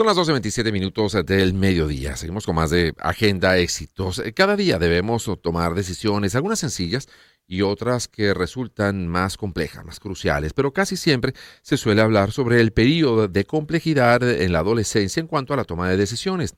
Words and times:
Son 0.00 0.06
las 0.06 0.16
12.27 0.16 0.72
minutos 0.72 1.14
del 1.26 1.52
mediodía. 1.52 2.16
Seguimos 2.16 2.46
con 2.46 2.54
más 2.54 2.70
de 2.70 2.94
Agenda 3.00 3.58
Éxitos. 3.58 4.22
Cada 4.34 4.56
día 4.56 4.78
debemos 4.78 5.30
tomar 5.42 5.74
decisiones, 5.74 6.34
algunas 6.34 6.58
sencillas 6.58 7.06
y 7.46 7.60
otras 7.60 8.08
que 8.08 8.32
resultan 8.32 9.08
más 9.08 9.36
complejas, 9.36 9.84
más 9.84 10.00
cruciales, 10.00 10.54
pero 10.54 10.72
casi 10.72 10.96
siempre 10.96 11.34
se 11.60 11.76
suele 11.76 12.00
hablar 12.00 12.32
sobre 12.32 12.62
el 12.62 12.72
periodo 12.72 13.28
de 13.28 13.44
complejidad 13.44 14.22
en 14.22 14.52
la 14.52 14.60
adolescencia 14.60 15.20
en 15.20 15.26
cuanto 15.26 15.52
a 15.52 15.58
la 15.58 15.64
toma 15.64 15.90
de 15.90 15.98
decisiones. 15.98 16.54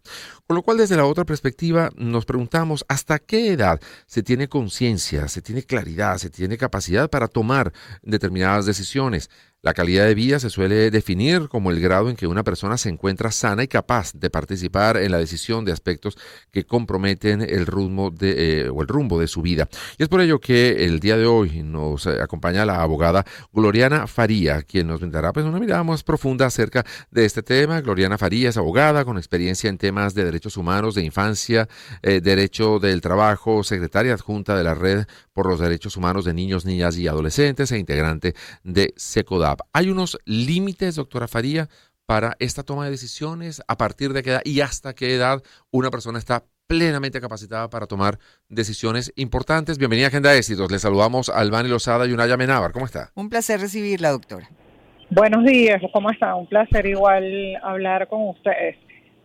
Con 0.46 0.54
lo 0.54 0.62
cual, 0.62 0.76
desde 0.76 0.96
la 0.96 1.06
otra 1.06 1.24
perspectiva, 1.24 1.90
nos 1.96 2.26
preguntamos 2.26 2.84
hasta 2.86 3.18
qué 3.18 3.52
edad 3.52 3.80
se 4.06 4.22
tiene 4.22 4.48
conciencia, 4.48 5.26
se 5.26 5.42
tiene 5.42 5.64
claridad, 5.64 6.18
se 6.18 6.30
tiene 6.30 6.56
capacidad 6.58 7.10
para 7.10 7.26
tomar 7.26 7.72
determinadas 8.02 8.66
decisiones. 8.66 9.30
La 9.64 9.74
calidad 9.74 10.06
de 10.06 10.16
vida 10.16 10.40
se 10.40 10.50
suele 10.50 10.90
definir 10.90 11.48
como 11.48 11.70
el 11.70 11.78
grado 11.78 12.10
en 12.10 12.16
que 12.16 12.26
una 12.26 12.42
persona 12.42 12.76
se 12.76 12.88
encuentra 12.88 13.30
sana 13.30 13.62
y 13.62 13.68
capaz 13.68 14.12
de 14.12 14.28
participar 14.28 14.96
en 14.96 15.12
la 15.12 15.18
decisión 15.18 15.64
de 15.64 15.70
aspectos 15.70 16.18
que 16.50 16.64
comprometen 16.64 17.42
el 17.42 17.66
rumbo 17.66 18.10
de, 18.10 18.62
eh, 18.64 18.68
o 18.68 18.82
el 18.82 18.88
rumbo 18.88 19.20
de 19.20 19.28
su 19.28 19.40
vida. 19.40 19.68
Y 19.98 20.02
es 20.02 20.08
por 20.08 20.20
ello 20.20 20.40
que 20.40 20.84
el 20.84 20.98
día 20.98 21.16
de 21.16 21.26
hoy 21.26 21.62
nos 21.62 22.08
acompaña 22.08 22.66
la 22.66 22.82
abogada 22.82 23.24
Gloriana 23.52 24.08
Faría, 24.08 24.62
quien 24.62 24.88
nos 24.88 24.98
brindará 24.98 25.32
pues, 25.32 25.46
una 25.46 25.60
mirada 25.60 25.84
más 25.84 26.02
profunda 26.02 26.46
acerca 26.46 26.84
de 27.12 27.24
este 27.24 27.44
tema. 27.44 27.80
Gloriana 27.82 28.18
Faría 28.18 28.48
es 28.48 28.56
abogada 28.56 29.04
con 29.04 29.16
experiencia 29.16 29.70
en 29.70 29.78
temas 29.78 30.12
de 30.14 30.24
derechos 30.24 30.56
humanos, 30.56 30.96
de 30.96 31.04
infancia, 31.04 31.68
eh, 32.02 32.20
derecho 32.20 32.80
del 32.80 33.00
trabajo, 33.00 33.62
secretaria 33.62 34.14
adjunta 34.14 34.56
de 34.56 34.64
la 34.64 34.74
Red 34.74 35.04
por 35.32 35.46
los 35.46 35.60
Derechos 35.60 35.96
Humanos 35.96 36.24
de 36.24 36.34
Niños, 36.34 36.66
Niñas 36.66 36.98
y 36.98 37.06
Adolescentes 37.06 37.70
e 37.70 37.78
integrante 37.78 38.34
de 38.64 38.92
SECODA. 38.96 39.51
¿Hay 39.72 39.90
unos 39.90 40.18
límites, 40.24 40.96
doctora 40.96 41.28
Faría, 41.28 41.68
para 42.06 42.36
esta 42.38 42.62
toma 42.62 42.84
de 42.84 42.90
decisiones? 42.90 43.62
¿A 43.68 43.76
partir 43.76 44.12
de 44.12 44.22
qué 44.22 44.30
edad 44.30 44.42
y 44.44 44.60
hasta 44.60 44.94
qué 44.94 45.14
edad 45.14 45.42
una 45.70 45.90
persona 45.90 46.18
está 46.18 46.44
plenamente 46.66 47.20
capacitada 47.20 47.68
para 47.68 47.86
tomar 47.86 48.18
decisiones 48.48 49.12
importantes? 49.16 49.78
Bienvenida 49.78 50.06
a 50.06 50.08
Agenda 50.08 50.30
de 50.30 50.38
Éxitos. 50.38 50.70
Le 50.70 50.78
saludamos 50.78 51.28
a 51.28 51.38
Albani 51.38 51.68
Lozada 51.68 52.06
y 52.06 52.12
Unaya 52.12 52.36
Menábar. 52.36 52.72
¿Cómo 52.72 52.86
está? 52.86 53.10
Un 53.14 53.28
placer 53.28 53.60
recibirla, 53.60 54.10
doctora. 54.10 54.48
Buenos 55.10 55.44
días, 55.44 55.82
¿cómo 55.92 56.10
está? 56.10 56.34
Un 56.34 56.46
placer 56.46 56.86
igual 56.86 57.56
hablar 57.62 58.08
con 58.08 58.28
ustedes. 58.28 58.76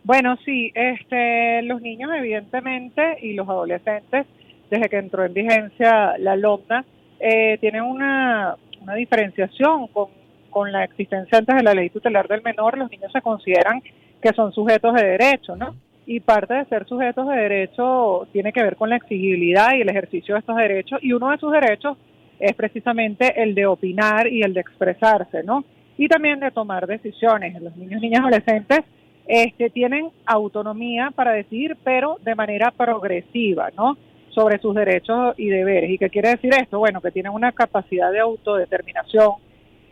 Bueno, 0.04 0.36
sí, 0.44 0.70
este, 0.74 1.62
los 1.62 1.80
niños 1.80 2.10
evidentemente 2.16 3.18
y 3.22 3.32
los 3.32 3.48
adolescentes, 3.48 4.26
desde 4.70 4.88
que 4.88 4.98
entró 4.98 5.24
en 5.24 5.32
vigencia 5.32 6.18
la 6.18 6.36
LOMNA, 6.36 6.84
eh, 7.20 7.58
tienen 7.60 7.82
una, 7.82 8.56
una 8.80 8.94
diferenciación 8.94 9.88
con 9.88 10.17
con 10.58 10.72
la 10.72 10.82
existencia 10.82 11.38
antes 11.38 11.54
de 11.54 11.62
la 11.62 11.72
ley 11.72 11.88
tutelar 11.88 12.26
del 12.26 12.42
menor, 12.42 12.76
los 12.76 12.90
niños 12.90 13.12
se 13.12 13.22
consideran 13.22 13.80
que 14.20 14.32
son 14.34 14.52
sujetos 14.52 14.92
de 14.94 15.06
derecho, 15.06 15.54
¿no? 15.54 15.76
Y 16.04 16.18
parte 16.18 16.52
de 16.52 16.64
ser 16.64 16.84
sujetos 16.84 17.28
de 17.28 17.36
derecho 17.36 18.26
tiene 18.32 18.52
que 18.52 18.60
ver 18.60 18.74
con 18.74 18.90
la 18.90 18.96
exigibilidad 18.96 19.74
y 19.76 19.82
el 19.82 19.88
ejercicio 19.88 20.34
de 20.34 20.40
estos 20.40 20.56
derechos, 20.56 20.98
y 21.00 21.12
uno 21.12 21.30
de 21.30 21.38
sus 21.38 21.52
derechos 21.52 21.96
es 22.40 22.54
precisamente 22.54 23.40
el 23.40 23.54
de 23.54 23.66
opinar 23.66 24.26
y 24.26 24.42
el 24.42 24.52
de 24.52 24.60
expresarse, 24.60 25.44
¿no? 25.44 25.64
Y 25.96 26.08
también 26.08 26.40
de 26.40 26.50
tomar 26.50 26.88
decisiones. 26.88 27.62
Los 27.62 27.76
niños, 27.76 28.00
niñas, 28.00 28.22
adolescentes 28.22 28.80
este, 29.28 29.70
tienen 29.70 30.10
autonomía 30.26 31.12
para 31.14 31.32
decidir, 31.34 31.76
pero 31.84 32.18
de 32.24 32.34
manera 32.34 32.72
progresiva, 32.72 33.70
¿no? 33.76 33.96
Sobre 34.30 34.58
sus 34.58 34.74
derechos 34.74 35.34
y 35.36 35.50
deberes. 35.50 35.90
¿Y 35.90 35.98
qué 35.98 36.10
quiere 36.10 36.30
decir 36.30 36.52
esto? 36.52 36.80
Bueno, 36.80 37.00
que 37.00 37.12
tienen 37.12 37.30
una 37.30 37.52
capacidad 37.52 38.10
de 38.10 38.18
autodeterminación, 38.18 39.34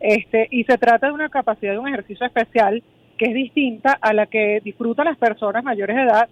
este, 0.00 0.48
y 0.50 0.64
se 0.64 0.78
trata 0.78 1.08
de 1.08 1.12
una 1.12 1.28
capacidad 1.28 1.72
de 1.72 1.78
un 1.78 1.88
ejercicio 1.88 2.26
especial 2.26 2.82
que 3.16 3.26
es 3.26 3.34
distinta 3.34 3.92
a 4.00 4.12
la 4.12 4.26
que 4.26 4.60
disfrutan 4.62 5.06
las 5.06 5.16
personas 5.16 5.64
mayores 5.64 5.96
de 5.96 6.02
edad, 6.02 6.28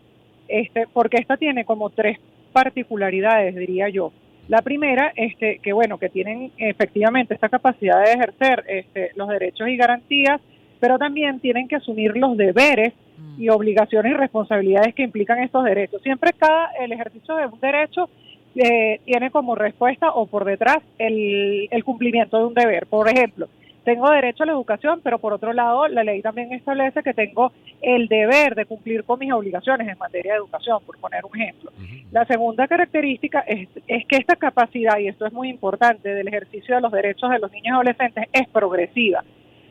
este, 0.48 0.87
porque 0.93 1.19
esta 1.19 1.37
tiene 1.37 1.65
como 1.65 1.91
tres 1.91 2.19
particularidades, 2.53 3.55
diría 3.55 3.89
yo. 3.89 4.12
La 4.48 4.61
primera, 4.61 5.13
este, 5.17 5.58
que 5.61 5.73
bueno, 5.73 5.98
que 5.98 6.11
tienen 6.11 6.53
efectivamente 6.58 7.33
esta 7.33 7.48
capacidad 7.48 8.05
de 8.05 8.13
ejercer 8.13 8.64
este, 8.69 9.11
los 9.17 9.29
derechos 9.29 9.69
y 9.69 9.77
garantías, 9.77 10.41
pero 10.80 10.98
también 10.98 11.41
tienen 11.41 11.67
que 11.67 11.77
asumir 11.77 12.14
los 12.17 12.36
deberes 12.36 12.92
mm. 13.17 13.42
y 13.42 13.48
obligaciones 13.48 14.13
y 14.13 14.14
responsabilidades 14.14 14.95
que 14.95 15.03
implican 15.03 15.39
estos 15.39 15.64
derechos. 15.64 16.03
Siempre 16.03 16.33
cada 16.35 16.73
el 16.79 16.92
ejercicio 16.92 17.36
de 17.36 17.47
un 17.47 17.58
derecho 17.58 18.11
eh, 18.57 19.01
tiene 19.05 19.31
como 19.31 19.55
respuesta 19.55 20.11
o 20.11 20.27
por 20.27 20.45
detrás 20.45 20.79
el, 20.98 21.69
el 21.70 21.85
cumplimiento 21.85 22.39
de 22.39 22.45
un 22.47 22.55
deber. 22.55 22.87
Por 22.87 23.09
ejemplo, 23.09 23.48
tengo 23.85 24.11
derecho 24.11 24.42
a 24.42 24.47
la 24.47 24.53
educación, 24.53 25.01
pero 25.05 25.19
por 25.19 25.35
otro 25.35 25.53
lado, 25.53 25.87
la 25.89 26.03
ley 26.03 26.23
también 26.23 26.53
establece 26.53 27.03
que 27.03 27.13
tengo 27.13 27.53
el 27.83 28.09
deber 28.09 28.55
de 28.55 28.65
cumplir 28.65 29.05
con 29.05 29.19
mis 29.19 29.31
obligaciones 29.31 29.87
en 29.87 29.98
materia 29.98 30.33
de 30.33 30.39
educación, 30.39 30.79
por 30.87 30.98
poner 30.98 31.23
un 31.25 31.39
ejemplo. 31.39 31.70
La 32.11 32.25
segunda 32.25 32.67
característica 32.67 33.41
es, 33.41 33.69
es, 33.87 34.07
que 34.07 34.17
esta 34.17 34.37
capacidad, 34.37 34.98
y 34.98 35.09
esto 35.09 35.27
es 35.27 35.33
muy 35.35 35.51
importante, 35.51 36.15
del 36.15 36.29
ejercicio 36.29 36.75
de 36.75 36.81
los 36.81 36.92
derechos 36.92 37.31
de 37.31 37.39
los 37.39 37.53
niños 37.53 37.67
y 37.67 37.71
adolescentes 37.71 38.25
es 38.33 38.48
progresiva. 38.48 39.23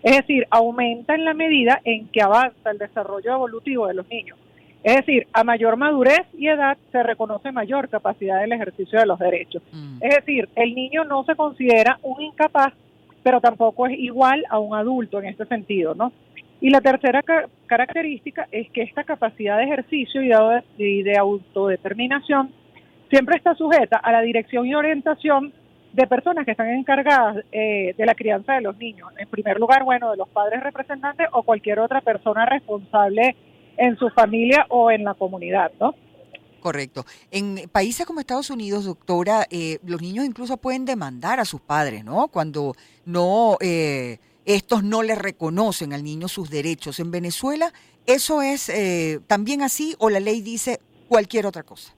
Es 0.04 0.18
decir, 0.18 0.46
aumenta 0.52 1.16
en 1.16 1.26
la 1.26 1.34
medida 1.34 1.82
en 1.84 2.08
que 2.10 2.22
avanza 2.22 2.70
el 2.70 2.78
desarrollo 2.78 3.34
evolutivo 3.34 3.88
de 3.88 3.96
los 3.96 4.08
niños. 4.10 4.38
Es 4.84 4.98
decir, 4.98 5.28
a 5.32 5.46
mayor 5.46 5.78
madurez 5.78 6.28
y 6.38 6.48
edad 6.48 6.78
se 6.92 7.02
reconoce 7.02 7.54
mayor 7.54 7.88
capacidad 7.88 8.42
del 8.42 8.52
ejercicio 8.52 9.00
de 9.00 9.06
los 9.06 9.18
derechos. 9.18 9.64
Mm. 9.72 9.98
Es 10.02 10.16
decir, 10.18 10.50
el 10.56 10.76
niño 10.76 11.06
no 11.06 11.24
se 11.24 11.36
considera 11.36 12.00
un 12.04 12.22
incapaz, 12.22 12.74
pero 13.24 13.40
tampoco 13.40 13.88
es 13.88 13.98
igual 13.98 14.44
a 14.50 14.60
un 14.60 14.76
adulto 14.76 15.20
en 15.20 15.28
este 15.28 15.46
sentido, 15.46 15.96
¿no? 15.96 16.12
Y 16.60 16.70
la 16.70 16.82
tercera 16.82 17.22
característica 17.66 18.48
es 18.52 18.70
que 18.72 18.84
esta 18.84 19.04
capacidad 19.04 19.58
de 19.58 19.66
ejercicio 19.66 20.22
y 20.22 21.04
de, 21.04 21.18
autodeterminación 21.18 22.52
siempre 23.10 23.38
está 23.38 23.54
sujeta 23.56 23.98
a 23.98 24.12
la 24.12 24.22
dirección 24.22 24.66
y 24.66 24.76
orientación 24.76 25.54
de 25.92 26.08
personas 26.08 26.46
que 26.46 26.52
están 26.52 26.70
encargadas 26.70 27.44
eh, 27.52 27.94
de 27.98 28.06
la 28.06 28.16
crianza 28.16 28.54
de 28.54 28.62
los 28.62 28.78
niños. 28.78 29.10
En 29.18 29.28
primer 29.28 29.60
lugar, 29.60 29.84
bueno, 29.84 30.12
de 30.12 30.18
los 30.18 30.30
padres 30.30 30.64
representantes 30.64 31.28
o 31.34 31.44
cualquier 31.44 31.80
otra 31.80 32.02
persona 32.02 32.46
responsable 32.46 33.36
en 33.78 33.98
su 33.98 34.10
familia 34.10 34.66
o 34.70 34.92
en 34.92 35.04
la 35.04 35.14
comunidad, 35.14 35.72
¿no? 35.80 35.96
Correcto. 36.60 37.06
En 37.30 37.70
países 37.70 38.06
como 38.06 38.22
Estados 38.22 38.50
Unidos, 38.50 38.86
doctora, 38.86 39.46
eh, 39.52 39.80
los 39.86 40.02
niños 40.02 40.26
incluso 40.26 40.56
pueden 40.56 40.86
demandar 40.86 41.42
a 41.42 41.46
sus 41.46 41.60
padres, 41.60 42.06
¿no? 42.06 42.30
Cuando 42.30 42.74
no 43.06 43.58
eh, 43.60 44.20
estos 44.46 44.82
no 44.84 45.04
le 45.04 45.16
reconocen 45.16 45.92
al 45.92 46.04
niño 46.04 46.30
sus 46.30 46.50
derechos. 46.50 47.02
En 47.02 47.12
Venezuela, 47.12 47.74
¿eso 48.06 48.42
es 48.42 48.70
eh, 48.70 49.20
también 49.28 49.62
así 49.62 49.96
o 50.00 50.10
la 50.10 50.22
ley 50.22 50.42
dice 50.42 50.80
cualquier 51.10 51.46
otra 51.46 51.64
cosa? 51.64 51.94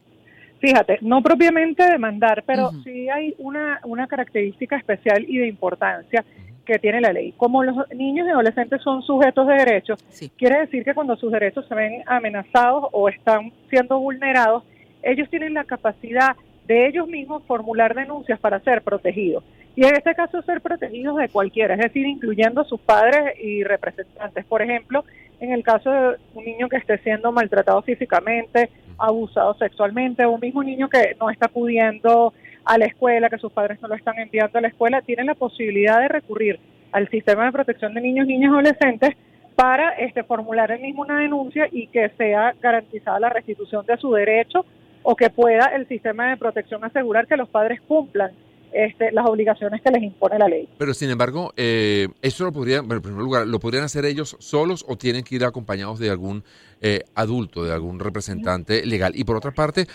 Fíjate, 0.59 0.97
no 1.01 1.21
propiamente 1.21 1.83
demandar, 1.83 2.43
pero 2.47 2.71
sí 2.83 3.07
hay 3.07 3.35
una, 3.37 3.79
una 3.83 4.07
característica 4.07 4.77
especial 4.77 5.25
y 5.27 5.37
de 5.37 5.47
importancia 5.47 6.25
que 6.65 6.79
tiene 6.79 7.01
la 7.01 7.13
ley. 7.13 7.33
Como 7.37 7.63
los 7.63 7.75
niños 7.91 8.27
y 8.27 8.31
adolescentes 8.31 8.81
son 8.81 9.01
sujetos 9.03 9.47
de 9.47 9.53
derechos, 9.53 10.03
quiere 10.37 10.61
decir 10.61 10.83
que 10.83 10.93
cuando 10.93 11.15
sus 11.15 11.31
derechos 11.31 11.65
se 11.67 11.75
ven 11.75 12.03
amenazados 12.05 12.87
o 12.91 13.07
están 13.07 13.51
siendo 13.69 13.99
vulnerados, 13.99 14.63
ellos 15.03 15.29
tienen 15.29 15.53
la 15.53 15.63
capacidad 15.63 16.35
de 16.67 16.87
ellos 16.87 17.07
mismos 17.07 17.43
formular 17.43 17.93
denuncias 17.93 18.39
para 18.39 18.59
ser 18.59 18.81
protegidos. 18.81 19.43
Y 19.75 19.85
en 19.85 19.95
este 19.95 20.15
caso 20.15 20.41
ser 20.41 20.61
protegidos 20.61 21.17
de 21.17 21.29
cualquiera, 21.29 21.75
es 21.75 21.81
decir, 21.81 22.05
incluyendo 22.05 22.63
sus 22.63 22.79
padres 22.79 23.37
y 23.41 23.63
representantes. 23.63 24.45
Por 24.45 24.61
ejemplo, 24.61 25.03
en 25.39 25.51
el 25.51 25.63
caso 25.63 25.91
de 25.91 26.15
un 26.33 26.45
niño 26.45 26.69
que 26.69 26.77
esté 26.77 26.97
siendo 26.99 27.31
maltratado 27.31 27.81
físicamente, 27.81 28.69
abusado 28.97 29.53
sexualmente, 29.55 30.23
o 30.23 30.31
un 30.31 30.39
mismo 30.39 30.63
niño 30.63 30.89
que 30.89 31.15
no 31.19 31.29
está 31.29 31.49
pudiendo 31.49 32.33
a 32.65 32.77
la 32.77 32.85
escuela, 32.85 33.29
que 33.29 33.37
sus 33.37 33.51
padres 33.51 33.81
no 33.81 33.87
lo 33.87 33.95
están 33.95 34.17
enviando 34.19 34.57
a 34.57 34.61
la 34.61 34.67
escuela, 34.67 35.01
tienen 35.01 35.27
la 35.27 35.35
posibilidad 35.35 35.99
de 35.99 36.07
recurrir 36.07 36.59
al 36.91 37.09
sistema 37.09 37.45
de 37.45 37.51
protección 37.51 37.93
de 37.93 38.01
niños, 38.01 38.27
niñas 38.27 38.49
y 38.49 38.53
adolescentes 38.53 39.15
para 39.55 39.91
este, 39.91 40.23
formular 40.23 40.71
el 40.71 40.81
mismo 40.81 41.03
una 41.03 41.19
denuncia 41.19 41.67
y 41.72 41.87
que 41.87 42.09
sea 42.17 42.53
garantizada 42.61 43.19
la 43.19 43.29
restitución 43.29 43.85
de 43.85 43.97
su 43.97 44.11
derecho 44.11 44.66
o 45.03 45.16
que 45.16 45.29
pueda 45.29 45.67
el 45.67 45.87
sistema 45.87 46.29
de 46.29 46.37
protección 46.37 46.84
asegurar 46.84 47.28
que 47.28 47.37
los 47.37 47.47
padres 47.47 47.79
cumplan 47.87 48.31
este, 48.73 49.11
las 49.13 49.25
obligaciones 49.25 49.81
que 49.81 49.90
les 49.91 50.03
impone 50.03 50.37
la 50.37 50.49
ley. 50.49 50.67
Pero 50.78 50.93
sin 50.93 51.09
embargo, 51.09 51.53
eh, 51.55 52.09
¿eso 52.22 52.43
lo 52.43 52.51
podrían, 52.51 52.91
en 52.91 53.01
primer 53.01 53.22
lugar, 53.22 53.47
lo 53.47 53.59
podrían 53.59 53.85
hacer 53.85 54.03
ellos 54.03 54.35
solos 54.40 54.84
o 54.87 54.97
tienen 54.97 55.23
que 55.23 55.35
ir 55.35 55.45
acompañados 55.45 55.97
de 55.99 56.09
algún 56.09 56.43
eh, 56.81 57.03
adulto, 57.13 57.63
de 57.63 57.72
algún 57.72 57.99
representante 57.99 58.85
legal? 58.85 59.13
Y 59.16 59.23
por 59.23 59.37
otra 59.37 59.51
parte, 59.51 59.87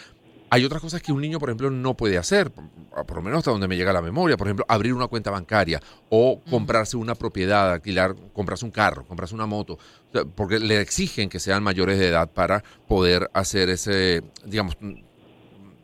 hay 0.50 0.64
otras 0.64 0.82
cosas 0.82 1.00
que 1.00 1.12
un 1.12 1.20
niño, 1.20 1.38
por 1.38 1.49
ejemplo, 1.49 1.70
no 1.70 1.97
puede 1.97 2.19
hacer, 2.19 2.50
por 2.50 3.17
lo 3.17 3.23
menos 3.23 3.38
hasta 3.38 3.52
donde 3.52 3.69
me 3.69 3.76
llega 3.76 3.93
la 3.93 4.02
memoria. 4.02 4.37
Por 4.37 4.49
ejemplo, 4.49 4.67
abrir 4.69 4.93
una 4.93 5.06
cuenta 5.06 5.31
bancaria 5.31 5.81
o 6.08 6.41
comprarse 6.50 6.97
una 6.97 7.14
propiedad, 7.14 7.73
alquilar, 7.73 8.14
comprarse 8.32 8.64
un 8.64 8.73
carro, 8.73 9.05
comprarse 9.05 9.35
una 9.35 9.47
moto, 9.47 9.79
porque 10.35 10.58
le 10.58 10.81
exigen 10.81 11.29
que 11.29 11.38
sean 11.38 11.62
mayores 11.62 11.99
de 11.99 12.08
edad 12.08 12.29
para 12.29 12.64
poder 12.88 13.31
hacer 13.32 13.70
ese, 13.70 14.23
digamos, 14.44 14.76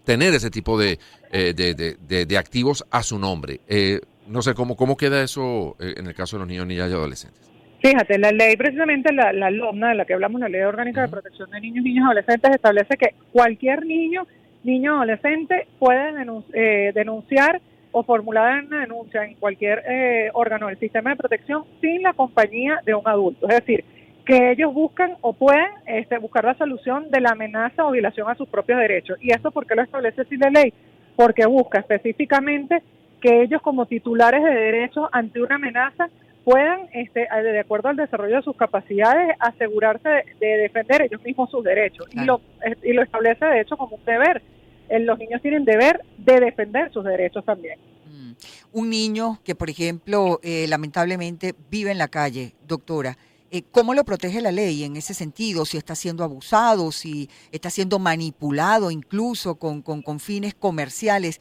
tener 0.05 0.35
ese 0.35 0.51
tipo 0.51 0.79
de, 0.79 0.99
eh, 1.31 1.55
de, 1.55 2.39
activos 2.39 2.85
a 2.91 3.03
su 3.05 3.19
nombre. 3.19 3.61
Eh, 3.69 4.01
no 4.27 4.43
sé, 4.43 4.55
¿cómo, 4.55 4.77
¿cómo 4.77 4.97
queda 4.97 5.23
eso 5.23 5.77
eh, 5.79 5.95
en 5.97 6.07
el 6.09 6.15
caso 6.15 6.37
de 6.37 6.41
los 6.41 6.49
niños, 6.49 6.67
niñas 6.67 6.91
y 6.91 6.95
adolescentes? 6.95 7.47
Fíjate, 7.83 8.19
la 8.19 8.33
ley, 8.33 8.57
precisamente 8.57 9.13
la, 9.13 9.33
la 9.33 9.51
LOMNA, 9.51 9.91
de 9.91 9.95
la 9.95 10.05
que 10.05 10.15
hablamos, 10.15 10.41
la 10.41 10.49
Ley 10.49 10.63
Orgánica 10.63 11.03
de 11.03 11.09
Protección 11.09 11.51
de 11.51 11.61
Niños, 11.61 11.85
Niños 11.85 12.03
y 12.03 12.07
Adolescentes, 12.07 12.51
establece 12.53 12.97
que 12.97 13.15
cualquier 13.33 13.85
niño, 13.85 14.27
niño 14.67 14.93
o 14.93 14.97
adolescente 14.97 15.69
puede 15.79 16.13
eh, 16.53 16.93
denunciar 16.95 17.61
o 17.93 18.03
formular 18.03 18.65
una 18.65 18.81
denuncia 18.81 19.25
en 19.25 19.37
cualquier 19.37 19.83
eh, 19.89 20.31
órgano 20.35 20.67
del 20.67 20.79
sistema 20.79 21.11
de 21.11 21.17
protección 21.17 21.65
sin 21.81 22.03
la 22.03 22.13
compañía 22.13 22.81
de 22.85 22.95
un 22.95 23.09
adulto. 23.09 23.49
Es 23.49 23.61
decir, 23.61 23.85
que 24.27 24.51
ellos 24.51 24.75
buscan 24.75 25.17
o 25.23 25.33
pueden 25.33 25.69
este, 25.87 26.19
buscar 26.19 26.45
la 26.45 26.59
solución 26.59 27.11
de 27.11 27.21
la 27.21 27.31
amenaza 27.31 27.87
o 27.87 27.93
violación 27.93 28.29
a 28.29 28.35
sus 28.35 28.49
propios 28.49 28.79
derechos. 28.79 29.17
¿Y 29.23 29.31
esto 29.31 29.51
por 29.51 29.67
qué 29.67 29.77
lo 29.77 29.83
establece 29.83 30.23
así 30.23 30.37
la 30.37 30.51
ley? 30.51 30.75
Porque 31.15 31.47
busca 31.47 31.79
específicamente 31.79 32.83
que 33.23 33.43
ellos 33.43 33.63
como 33.63 33.87
titulares 33.87 34.43
de 34.43 34.51
derechos 34.51 35.09
ante 35.13 35.41
una 35.41 35.55
amenaza 35.55 36.11
puedan, 36.45 36.89
este, 36.93 37.27
de 37.43 37.59
acuerdo 37.61 37.89
al 37.89 37.97
desarrollo 37.97 38.37
de 38.37 38.43
sus 38.43 38.57
capacidades, 38.57 39.37
asegurarse 39.41 40.09
de, 40.39 40.47
defender 40.59 41.03
ellos 41.03 41.23
mismos 41.23 41.51
sus 41.51 41.65
derechos. 41.65 42.07
Y, 42.13 42.25
lo, 42.25 42.41
y 42.83 42.93
lo 42.93 43.03
establece 43.03 43.45
de 43.47 43.61
hecho 43.63 43.77
como 43.77 43.97
un 43.97 44.05
deber. 44.05 44.43
Eh, 44.89 45.01
los 45.01 45.19
niños 45.19 45.43
tienen 45.43 45.65
deber 45.65 46.01
de 46.19 46.41
defender 46.41 46.93
sus 46.93 47.05
derechos 47.05 47.45
también. 47.45 47.79
Mm. 48.07 48.33
Un 48.73 48.91
niño 48.91 49.41
que, 49.45 49.55
por 49.55 49.71
ejemplo, 49.71 50.41
eh, 50.43 50.67
lamentablemente 50.69 51.55
vive 51.71 51.91
en 51.91 51.99
la 51.99 52.09
calle, 52.09 52.55
doctora, 52.67 53.17
eh, 53.53 53.63
¿Cómo 53.71 53.95
lo 53.95 54.05
protege 54.05 54.41
la 54.41 54.51
ley 54.51 54.83
en 54.83 54.97
ese 54.97 55.15
sentido? 55.15 55.65
Si 55.65 55.77
está 55.77 55.95
siendo 55.95 56.25
abusado, 56.25 56.91
si 56.91 57.31
está 57.53 57.71
siendo 57.71 58.01
manipulado 58.01 58.91
incluso 58.91 59.55
con, 59.55 59.83
con, 59.83 60.19
fines 60.19 60.53
comerciales. 60.53 61.41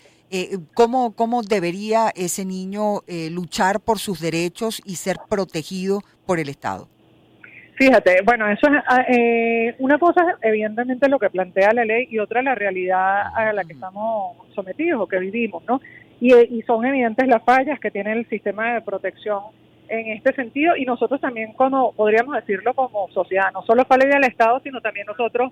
¿cómo, 0.76 1.16
¿Cómo 1.16 1.42
debería 1.42 2.12
ese 2.16 2.46
niño 2.46 3.02
luchar 3.32 3.80
por 3.82 3.98
sus 3.98 4.20
derechos 4.20 4.84
y 4.86 4.98
ser 4.98 5.18
protegido 5.28 6.04
por 6.28 6.40
el 6.40 6.48
Estado? 6.50 6.88
Fíjate, 7.76 8.22
bueno, 8.24 8.48
eso 8.50 8.68
es 8.68 8.84
ah, 8.88 9.06
una 9.80 9.98
cosa, 9.98 10.38
evidentemente, 10.42 11.10
lo 11.10 11.20
que 11.20 11.30
plantea 11.30 11.74
la 11.74 11.84
ley 11.84 12.08
y 12.10 12.20
otra 12.20 12.42
la 12.42 12.56
realidad 12.56 13.28
a 13.36 13.52
la 13.52 13.64
que 13.66 13.74
estamos 13.74 14.38
sometidos 14.54 15.02
o 15.02 15.08
que 15.08 15.20
vivimos, 15.20 15.64
¿no? 15.68 15.82
Y, 16.22 16.34
y 16.34 16.62
son 16.62 16.86
evidentes 16.86 17.28
las 17.28 17.44
fallas 17.44 17.80
que 17.80 17.92
tiene 17.92 18.14
el 18.14 18.26
sistema 18.30 18.76
de 18.76 18.82
protección 18.82 19.42
en 19.90 20.08
este 20.08 20.34
sentido 20.34 20.76
y 20.76 20.86
nosotros 20.86 21.22
también 21.22 21.54
como 21.54 21.92
podríamos 21.94 22.36
decirlo 22.36 22.74
como 22.74 23.08
sociedad, 23.10 23.52
no 23.54 23.62
solo 23.64 23.86
falla 23.86 24.08
del 24.08 24.24
Estado, 24.24 24.60
sino 24.62 24.82
también 24.82 25.06
nosotros 25.06 25.52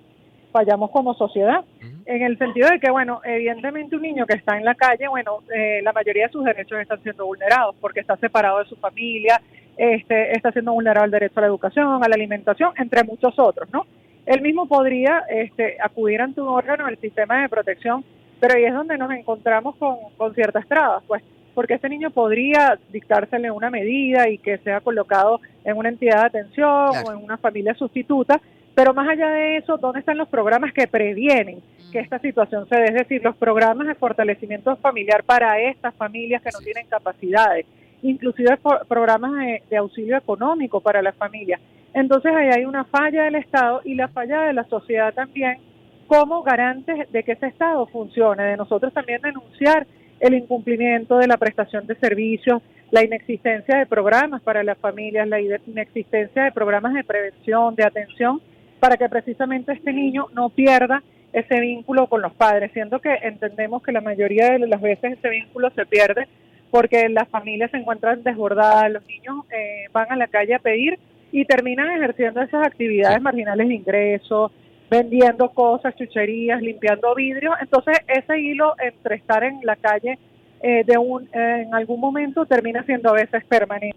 fallamos 0.52 0.92
como 0.92 1.14
sociedad, 1.14 1.64
en 2.06 2.22
el 2.22 2.38
sentido 2.38 2.68
de 2.68 2.78
que, 2.78 2.88
bueno, 2.88 3.20
evidentemente 3.24 3.96
un 3.96 4.02
niño 4.02 4.24
que 4.24 4.36
está 4.36 4.56
en 4.56 4.64
la 4.64 4.76
calle, 4.76 5.08
bueno, 5.08 5.40
eh, 5.52 5.80
la 5.82 5.92
mayoría 5.92 6.26
de 6.26 6.32
sus 6.32 6.44
derechos 6.44 6.78
están 6.78 7.02
siendo 7.02 7.26
vulnerados 7.26 7.74
porque 7.80 7.98
está 7.98 8.16
separado 8.18 8.60
de 8.60 8.66
su 8.66 8.76
familia, 8.76 9.40
este, 9.76 10.32
está 10.32 10.52
siendo 10.52 10.72
vulnerado 10.72 11.04
el 11.04 11.10
derecho 11.10 11.38
a 11.38 11.42
la 11.42 11.46
educación, 11.48 12.02
a 12.02 12.08
la 12.08 12.14
alimentación, 12.14 12.72
entre 12.76 13.04
muchos 13.04 13.38
otros, 13.38 13.68
¿no? 13.72 13.86
Él 14.26 14.40
mismo 14.40 14.66
podría 14.66 15.24
este, 15.28 15.76
acudir 15.82 16.20
ante 16.20 16.40
un 16.40 16.48
órgano 16.48 16.86
del 16.86 16.98
sistema 16.98 17.42
de 17.42 17.48
protección, 17.48 18.04
pero 18.40 18.54
ahí 18.54 18.64
es 18.64 18.74
donde 18.74 18.96
nos 18.96 19.10
encontramos 19.12 19.76
con, 19.76 19.96
con 20.16 20.34
ciertas 20.34 20.66
trabas, 20.66 21.02
pues 21.06 21.22
porque 21.54 21.74
este 21.74 21.88
niño 21.88 22.10
podría 22.10 22.78
dictársele 22.90 23.50
una 23.50 23.70
medida 23.70 24.28
y 24.28 24.38
que 24.38 24.58
sea 24.58 24.80
colocado 24.80 25.40
en 25.64 25.76
una 25.76 25.88
entidad 25.88 26.22
de 26.22 26.26
atención 26.26 26.90
o 27.06 27.12
en 27.12 27.18
una 27.22 27.38
familia 27.38 27.74
sustituta, 27.74 28.40
pero 28.74 28.92
más 28.92 29.08
allá 29.08 29.28
de 29.28 29.58
eso, 29.58 29.76
¿dónde 29.78 30.00
están 30.00 30.18
los 30.18 30.28
programas 30.28 30.72
que 30.72 30.88
previenen 30.88 31.62
que 31.92 32.00
esta 32.00 32.18
situación 32.18 32.68
se 32.68 32.76
dé? 32.76 32.86
Es 32.86 32.94
decir, 32.94 33.22
los 33.22 33.36
programas 33.36 33.86
de 33.86 33.94
fortalecimiento 33.94 34.74
familiar 34.76 35.22
para 35.22 35.60
estas 35.60 35.94
familias 35.94 36.42
que 36.42 36.50
no 36.52 36.58
tienen 36.58 36.86
capacidades, 36.88 37.66
inclusive 38.04 38.58
programas 38.88 39.32
de, 39.32 39.62
de 39.68 39.76
auxilio 39.76 40.16
económico 40.16 40.80
para 40.80 41.02
las 41.02 41.16
familias. 41.16 41.60
Entonces 41.92 42.32
ahí 42.34 42.50
hay 42.54 42.64
una 42.64 42.84
falla 42.84 43.24
del 43.24 43.36
Estado 43.36 43.80
y 43.84 43.94
la 43.94 44.08
falla 44.08 44.42
de 44.42 44.52
la 44.52 44.64
sociedad 44.64 45.12
también 45.14 45.58
como 46.06 46.42
garantes 46.42 47.10
de 47.10 47.22
que 47.22 47.32
ese 47.32 47.46
Estado 47.46 47.86
funcione, 47.86 48.42
de 48.42 48.56
nosotros 48.56 48.92
también 48.92 49.22
denunciar 49.22 49.86
el 50.20 50.34
incumplimiento 50.34 51.18
de 51.18 51.26
la 51.26 51.36
prestación 51.36 51.86
de 51.86 51.96
servicios, 51.96 52.62
la 52.90 53.04
inexistencia 53.04 53.78
de 53.78 53.86
programas 53.86 54.42
para 54.42 54.62
las 54.62 54.78
familias, 54.78 55.26
la 55.26 55.40
inexistencia 55.40 56.44
de 56.44 56.52
programas 56.52 56.94
de 56.94 57.04
prevención, 57.04 57.74
de 57.74 57.84
atención, 57.84 58.40
para 58.80 58.96
que 58.96 59.08
precisamente 59.08 59.72
este 59.72 59.92
niño 59.92 60.26
no 60.34 60.50
pierda 60.50 61.02
ese 61.32 61.58
vínculo 61.58 62.06
con 62.06 62.22
los 62.22 62.32
padres, 62.34 62.70
siendo 62.72 63.00
que 63.00 63.12
entendemos 63.22 63.82
que 63.82 63.92
la 63.92 64.00
mayoría 64.00 64.50
de 64.50 64.60
las 64.60 64.80
veces 64.80 65.18
ese 65.18 65.28
vínculo 65.30 65.70
se 65.70 65.84
pierde 65.86 66.28
porque 66.74 67.08
las 67.08 67.28
familias 67.28 67.70
se 67.70 67.76
encuentran 67.76 68.24
desbordadas, 68.24 68.90
los 68.90 69.06
niños 69.06 69.44
eh, 69.52 69.84
van 69.92 70.10
a 70.10 70.16
la 70.16 70.26
calle 70.26 70.56
a 70.56 70.58
pedir 70.58 70.98
y 71.30 71.44
terminan 71.44 71.88
ejerciendo 71.88 72.42
esas 72.42 72.66
actividades 72.66 73.22
marginales 73.22 73.68
de 73.68 73.74
ingreso, 73.76 74.50
vendiendo 74.90 75.50
cosas, 75.50 75.94
chucherías, 75.94 76.60
limpiando 76.60 77.14
vidrio. 77.14 77.52
Entonces, 77.60 77.98
ese 78.08 78.40
hilo 78.40 78.74
entre 78.84 79.14
estar 79.14 79.44
en 79.44 79.60
la 79.62 79.76
calle 79.76 80.18
eh, 80.62 80.82
de 80.84 80.98
un, 80.98 81.28
en 81.32 81.72
algún 81.72 82.00
momento 82.00 82.44
termina 82.44 82.82
siendo 82.82 83.10
a 83.10 83.12
veces 83.12 83.44
permanente. 83.44 83.96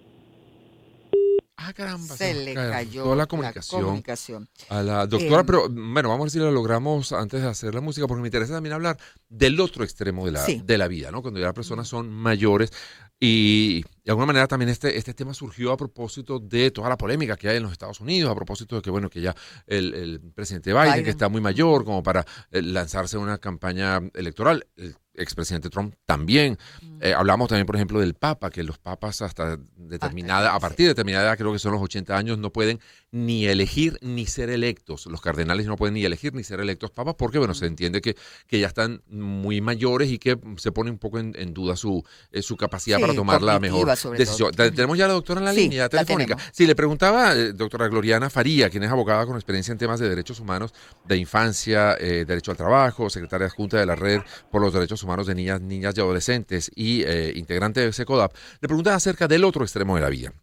Ah, 1.60 1.74
caramba. 1.74 2.16
Se, 2.16 2.36
le 2.36 2.54
cayó 2.54 3.04
toda 3.04 3.16
la 3.16 3.26
comunicación, 3.26 4.48
a 4.70 4.84
la 4.84 5.08
doctora, 5.08 5.44
pero 5.44 5.68
bueno, 5.68 6.10
vamos 6.10 6.20
a 6.20 6.24
ver 6.26 6.32
si 6.32 6.38
lo 6.38 6.52
logramos 6.52 7.12
antes 7.12 7.42
de 7.42 7.48
hacer 7.48 7.74
la 7.74 7.82
música, 7.82 8.06
porque 8.06 8.22
me 8.22 8.28
interesa 8.28 8.54
también 8.54 8.74
hablar 8.74 8.98
del 9.28 9.60
otro 9.60 9.84
extremo 9.84 10.26
de 10.28 10.34
la, 10.34 10.46
de 10.46 10.78
la 10.78 10.88
vida, 10.88 11.10
¿no? 11.10 11.24
Cuando 11.24 11.40
ya 11.40 11.48
las 11.48 11.56
personas 11.56 11.88
son 11.88 12.12
mayores. 12.12 12.72
Y 13.20 13.82
de 14.04 14.12
alguna 14.12 14.28
manera 14.28 14.48
también 14.48 14.70
este, 14.70 14.96
este 14.98 15.16
tema 15.16 15.34
surgió 15.34 15.72
a 15.72 15.78
propósito 15.78 16.38
de 16.40 16.70
toda 16.70 16.90
la 16.90 16.98
polémica 16.98 17.36
que 17.36 17.50
hay 17.50 17.58
en 17.58 17.64
los 17.64 17.72
Estados 17.72 18.00
Unidos, 18.02 18.32
a 18.32 18.36
propósito 18.36 18.76
de 18.76 18.84
que, 18.84 18.92
bueno, 18.92 19.10
que 19.10 19.22
ya 19.22 19.36
el, 19.66 20.22
presidente 20.36 20.74
Biden, 20.74 21.04
que 21.04 21.10
está 21.10 21.28
muy 21.28 21.42
mayor 21.42 21.84
como 21.84 22.04
para 22.04 22.24
eh, 22.52 22.62
lanzarse 22.62 23.18
una 23.18 23.40
campaña 23.40 24.00
electoral, 24.14 24.68
el 24.76 24.96
expresidente 25.18 25.70
Trump 25.70 25.96
también. 26.06 26.58
Mm. 26.82 26.98
Eh, 27.02 27.14
hablamos 27.14 27.50
también, 27.50 27.66
por 27.66 27.76
ejemplo, 27.76 28.00
del 28.00 28.14
Papa, 28.14 28.50
que 28.50 28.64
los 28.64 28.78
papas 28.78 29.22
hasta 29.22 29.58
determinada, 29.76 30.54
a 30.54 30.60
partir 30.60 30.86
de 30.86 30.90
determinada 30.90 31.26
edad, 31.26 31.38
creo 31.38 31.52
que 31.52 31.60
son 31.60 31.74
los 31.74 31.82
80 31.82 32.16
años, 32.16 32.38
no 32.38 32.52
pueden 32.52 32.80
ni 33.26 33.46
elegir 33.46 33.98
ni 34.02 34.26
ser 34.26 34.50
electos. 34.50 35.06
Los 35.08 35.22
cardenales 35.22 35.66
no 35.66 35.76
pueden 35.76 35.96
ni 35.96 36.06
elegir 36.06 36.34
ni 36.34 36.44
ser 36.44 36.60
electos 36.60 36.92
papas 36.92 37.16
porque, 37.16 37.40
bueno, 37.40 37.54
se 37.54 37.66
entiende 37.66 38.02
que, 38.02 38.16
que 38.48 38.60
ya 38.60 38.68
están 38.68 39.02
muy 39.10 39.62
mayores 39.62 40.12
y 40.12 40.20
que 40.20 40.38
se 40.58 40.72
pone 40.72 40.92
un 40.92 40.98
poco 40.98 41.20
en, 41.20 41.54
duda 41.54 41.76
su, 41.76 42.04
eh, 42.32 42.42
su 42.42 42.56
capacidad 42.58 43.00
para 43.00 43.14
tomar 43.14 43.42
la 43.42 43.60
mejor 43.60 43.88
decisión. 44.16 44.52
Tenemos 44.52 44.98
ya 44.98 45.06
a 45.06 45.08
la 45.08 45.14
doctora 45.16 45.40
en 45.40 45.46
la 45.46 45.54
línea 45.54 45.90
telefónica. 45.90 46.38
Sí, 46.52 46.68
le 46.68 46.76
preguntaba, 46.76 47.34
eh, 47.34 47.54
doctora 47.54 47.88
Gloriana 47.88 48.30
Faría, 48.30 48.70
quien 48.70 48.84
es 48.84 48.92
abogada 48.92 49.26
con 49.26 49.36
experiencia 49.36 49.72
en 49.72 49.78
temas 49.78 50.00
de 50.00 50.10
derechos 50.10 50.40
humanos, 50.40 50.74
de 51.06 51.18
infancia, 51.18 51.96
eh, 52.00 52.26
derecho 52.26 52.52
al 52.52 52.58
trabajo, 52.58 53.10
secretaria 53.10 53.48
adjunta 53.48 53.80
de 53.80 53.86
la 53.86 53.96
Red 53.96 54.22
por 54.52 54.62
los 54.62 54.74
Derechos 54.74 55.02
Humanos 55.04 55.28
de 55.28 55.36
Niñas, 55.36 55.62
Niñas 55.62 55.98
y 55.98 56.02
Adolescentes 56.02 56.72
y 56.76 57.04
integrante 57.36 57.82
de 57.82 57.92
SECODAP, 57.92 58.34
le 58.62 58.68
preguntaba 58.68 58.96
acerca 58.96 59.28
del 59.28 59.44
otro 59.44 59.64
extremo 59.64 59.96
de 59.96 60.02
la 60.02 60.10
vida 60.10 60.34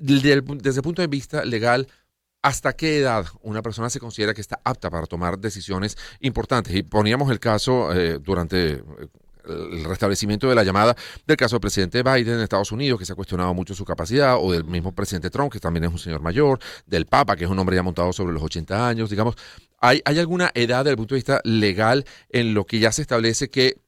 desde 0.00 0.32
el 0.32 0.44
punto 0.44 1.02
de 1.02 1.08
vista 1.08 1.44
legal, 1.44 1.88
¿hasta 2.42 2.72
qué 2.72 2.98
edad 2.98 3.26
una 3.42 3.62
persona 3.62 3.90
se 3.90 4.00
considera 4.00 4.34
que 4.34 4.40
está 4.40 4.60
apta 4.64 4.90
para 4.90 5.06
tomar 5.06 5.38
decisiones 5.38 5.96
importantes? 6.20 6.74
Y 6.74 6.82
poníamos 6.82 7.30
el 7.30 7.40
caso 7.40 7.92
eh, 7.92 8.18
durante 8.18 8.72
eh, 8.72 8.82
el 9.46 9.84
restablecimiento 9.84 10.48
de 10.48 10.54
la 10.54 10.64
llamada 10.64 10.96
del 11.26 11.36
caso 11.36 11.56
del 11.56 11.60
presidente 11.60 12.02
Biden 12.02 12.34
en 12.34 12.40
Estados 12.40 12.72
Unidos, 12.72 12.98
que 12.98 13.06
se 13.06 13.12
ha 13.12 13.16
cuestionado 13.16 13.52
mucho 13.54 13.74
su 13.74 13.84
capacidad, 13.84 14.36
o 14.38 14.52
del 14.52 14.64
mismo 14.64 14.92
presidente 14.92 15.30
Trump, 15.30 15.52
que 15.52 15.60
también 15.60 15.84
es 15.84 15.90
un 15.90 15.98
señor 15.98 16.20
mayor, 16.20 16.58
del 16.86 17.06
Papa, 17.06 17.36
que 17.36 17.44
es 17.44 17.50
un 17.50 17.58
hombre 17.58 17.76
ya 17.76 17.82
montado 17.82 18.12
sobre 18.12 18.32
los 18.32 18.42
80 18.42 18.88
años, 18.88 19.10
digamos. 19.10 19.36
¿Hay, 19.80 20.02
hay 20.04 20.18
alguna 20.18 20.50
edad 20.54 20.84
desde 20.84 20.90
el 20.90 20.96
punto 20.96 21.14
de 21.14 21.18
vista 21.18 21.40
legal 21.44 22.04
en 22.28 22.54
lo 22.54 22.64
que 22.66 22.78
ya 22.78 22.92
se 22.92 23.02
establece 23.02 23.50
que 23.50 23.80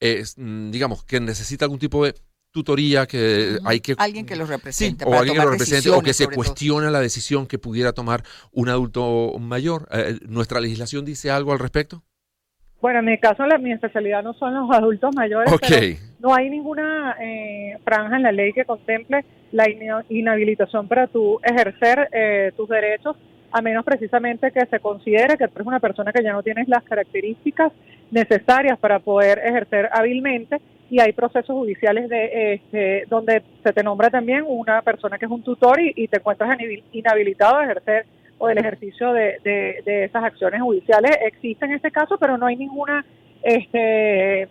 es, 0.00 0.34
mm, 0.36 0.70
digamos, 0.70 1.04
que 1.04 1.20
necesita 1.20 1.64
algún 1.64 1.78
tipo 1.78 2.04
de 2.04 2.14
tutoría 2.58 3.06
que 3.06 3.58
hay 3.64 3.80
que 3.80 3.94
alguien 3.98 4.26
que 4.26 4.36
los 4.36 4.48
represente 4.48 5.04
o 5.04 5.14
alguien 5.14 5.36
que 5.36 5.42
los 5.42 5.52
represente 5.52 5.90
o 5.90 6.00
que 6.00 6.12
se 6.12 6.26
cuestiona 6.26 6.90
la 6.90 7.00
decisión 7.00 7.46
que 7.46 7.58
pudiera 7.58 7.92
tomar 7.92 8.22
un 8.52 8.68
adulto 8.68 9.38
mayor. 9.38 9.88
Eh, 9.92 10.18
nuestra 10.28 10.60
legislación 10.60 11.04
dice 11.04 11.30
algo 11.30 11.52
al 11.52 11.58
respecto 11.58 12.02
bueno 12.80 13.00
en 13.00 13.06
mi 13.06 13.18
caso 13.18 13.46
la, 13.46 13.58
mi 13.58 13.72
especialidad 13.72 14.22
no 14.22 14.34
son 14.34 14.54
los 14.54 14.70
adultos 14.70 15.14
mayores 15.14 15.52
pero 15.60 15.96
no 16.20 16.34
hay 16.34 16.50
ninguna 16.50 17.16
eh, 17.20 17.76
franja 17.84 18.16
en 18.16 18.22
la 18.22 18.32
ley 18.32 18.52
que 18.52 18.64
contemple 18.64 19.24
la 19.52 19.66
inhabilitación 20.08 20.88
para 20.88 21.06
tu 21.06 21.40
ejercer 21.42 22.08
eh, 22.12 22.52
tus 22.56 22.68
derechos 22.68 23.16
a 23.50 23.62
menos 23.62 23.84
precisamente 23.84 24.52
que 24.52 24.66
se 24.66 24.80
considere 24.80 25.36
que 25.36 25.48
tú 25.48 25.54
eres 25.56 25.66
una 25.66 25.80
persona 25.80 26.12
que 26.12 26.22
ya 26.22 26.32
no 26.32 26.42
tienes 26.42 26.68
las 26.68 26.84
características 26.84 27.72
necesarias 28.10 28.78
para 28.78 28.98
poder 29.00 29.38
ejercer 29.38 29.88
hábilmente 29.92 30.60
y 30.90 31.00
hay 31.00 31.12
procesos 31.12 31.54
judiciales 31.54 32.08
de 32.08 32.54
este, 32.54 33.04
donde 33.08 33.42
se 33.62 33.72
te 33.72 33.82
nombra 33.82 34.10
también 34.10 34.44
una 34.46 34.80
persona 34.82 35.18
que 35.18 35.26
es 35.26 35.30
un 35.30 35.42
tutor 35.42 35.80
y, 35.80 36.08
te 36.08 36.16
encuentras 36.18 36.58
inhabilitado 36.92 37.58
de 37.58 37.64
ejercer 37.64 38.06
o 38.38 38.48
del 38.48 38.58
ejercicio 38.58 39.12
de, 39.12 39.38
de, 39.84 40.04
esas 40.04 40.24
acciones 40.24 40.62
judiciales. 40.62 41.16
Existe 41.26 41.66
en 41.66 41.72
este 41.72 41.90
caso, 41.90 42.16
pero 42.18 42.38
no 42.38 42.46
hay 42.46 42.56
ninguna 42.56 43.04
este, 43.42 44.42
eh, 44.42 44.48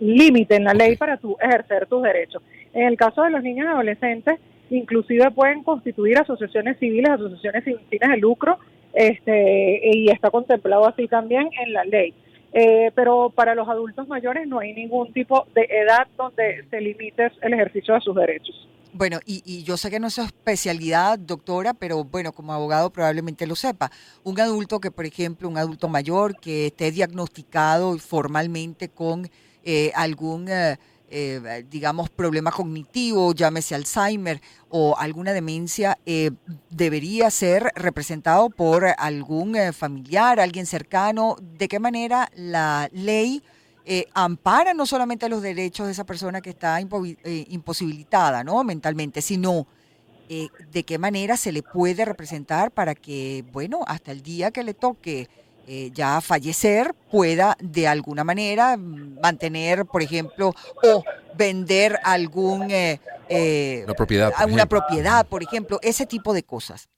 límite 0.00 0.56
en 0.56 0.64
la 0.64 0.74
ley 0.74 0.96
para 0.96 1.16
tu 1.16 1.36
ejercer 1.40 1.86
tus 1.86 2.02
derechos. 2.02 2.42
En 2.72 2.86
el 2.86 2.96
caso 2.96 3.22
de 3.22 3.30
los 3.30 3.42
niños 3.42 3.66
y 3.66 3.70
adolescentes, 3.70 4.38
inclusive 4.70 5.30
pueden 5.30 5.62
constituir 5.62 6.18
asociaciones 6.18 6.78
civiles, 6.78 7.10
asociaciones 7.10 7.64
sin 7.64 7.78
fines 7.88 8.10
de 8.10 8.16
lucro, 8.18 8.58
este, 8.92 9.80
y 9.92 10.10
está 10.10 10.30
contemplado 10.30 10.86
así 10.86 11.08
también 11.08 11.48
en 11.64 11.72
la 11.72 11.84
ley. 11.84 12.14
Eh, 12.56 12.92
pero 12.94 13.30
para 13.30 13.56
los 13.56 13.68
adultos 13.68 14.06
mayores 14.06 14.46
no 14.46 14.60
hay 14.60 14.72
ningún 14.72 15.12
tipo 15.12 15.44
de 15.56 15.62
edad 15.62 16.06
donde 16.16 16.64
se 16.70 16.80
limite 16.80 17.32
el 17.42 17.52
ejercicio 17.52 17.94
de 17.94 18.00
sus 18.00 18.14
derechos. 18.14 18.68
Bueno, 18.92 19.18
y, 19.26 19.64
yo 19.64 19.76
sé 19.76 19.90
que 19.90 19.98
no 19.98 20.06
es 20.06 20.14
su 20.14 20.22
especialidad, 20.22 21.18
doctora, 21.18 21.74
pero 21.74 22.04
bueno, 22.04 22.30
como 22.30 22.52
abogado 22.52 22.90
probablemente 22.90 23.44
lo 23.44 23.56
sepa. 23.56 23.90
Un 24.22 24.38
adulto 24.38 24.78
que, 24.78 24.92
por 24.92 25.04
ejemplo, 25.04 25.48
un 25.48 25.58
adulto 25.58 25.88
mayor 25.88 26.38
que 26.38 26.68
esté 26.68 26.92
diagnosticado 26.92 27.98
formalmente 27.98 28.88
con 28.88 29.28
eh, 29.64 29.90
algún... 29.96 30.48
Eh, 30.48 30.78
eh, 31.16 31.64
digamos, 31.70 32.10
problema 32.10 32.50
cognitivo, 32.50 33.32
llámese 33.32 33.76
Alzheimer 33.76 34.40
o 34.68 34.96
alguna 34.98 35.32
demencia, 35.32 35.96
eh, 36.04 36.32
debería 36.70 37.30
ser 37.30 37.70
representado 37.76 38.50
por 38.50 38.84
algún 38.98 39.54
eh, 39.54 39.72
familiar, 39.72 40.40
alguien 40.40 40.66
cercano. 40.66 41.36
¿De 41.40 41.68
qué 41.68 41.78
manera 41.78 42.28
la 42.34 42.88
ley 42.92 43.44
ampara 44.14 44.74
no 44.74 44.86
solamente 44.86 45.28
los 45.28 45.40
derechos 45.40 45.86
de 45.86 45.92
esa 45.92 46.04
persona 46.04 46.40
que 46.40 46.50
está 46.50 46.80
imposibilitada 46.80 48.42
¿no? 48.42 48.64
mentalmente, 48.64 49.22
sino 49.22 49.68
de 50.26 50.84
qué 50.84 50.98
manera 50.98 51.36
se 51.36 51.52
le 51.52 51.62
puede 51.62 52.04
representar 52.06 52.72
para 52.72 52.94
que, 52.94 53.44
bueno, 53.52 53.80
hasta 53.86 54.10
el 54.10 54.22
día 54.22 54.50
que 54.50 54.64
le 54.64 54.72
toque 54.72 55.28
eh, 55.66 55.90
ya 55.92 56.20
fallecer 56.20 56.92
pueda 57.10 57.56
de 57.60 57.86
alguna 57.86 58.24
manera 58.24 58.76
mantener, 58.76 59.84
por 59.86 60.02
ejemplo, 60.02 60.52
o 60.82 61.04
vender 61.36 61.98
algún 62.02 62.70
eh, 62.70 63.00
eh 63.28 63.82
una 63.84 63.94
propiedad, 63.94 64.32
una 64.50 64.66
propiedad, 64.66 65.26
por 65.26 65.42
ejemplo, 65.42 65.78
ese 65.82 66.06
tipo 66.06 66.34
de 66.34 66.42
cosas. 66.42 66.88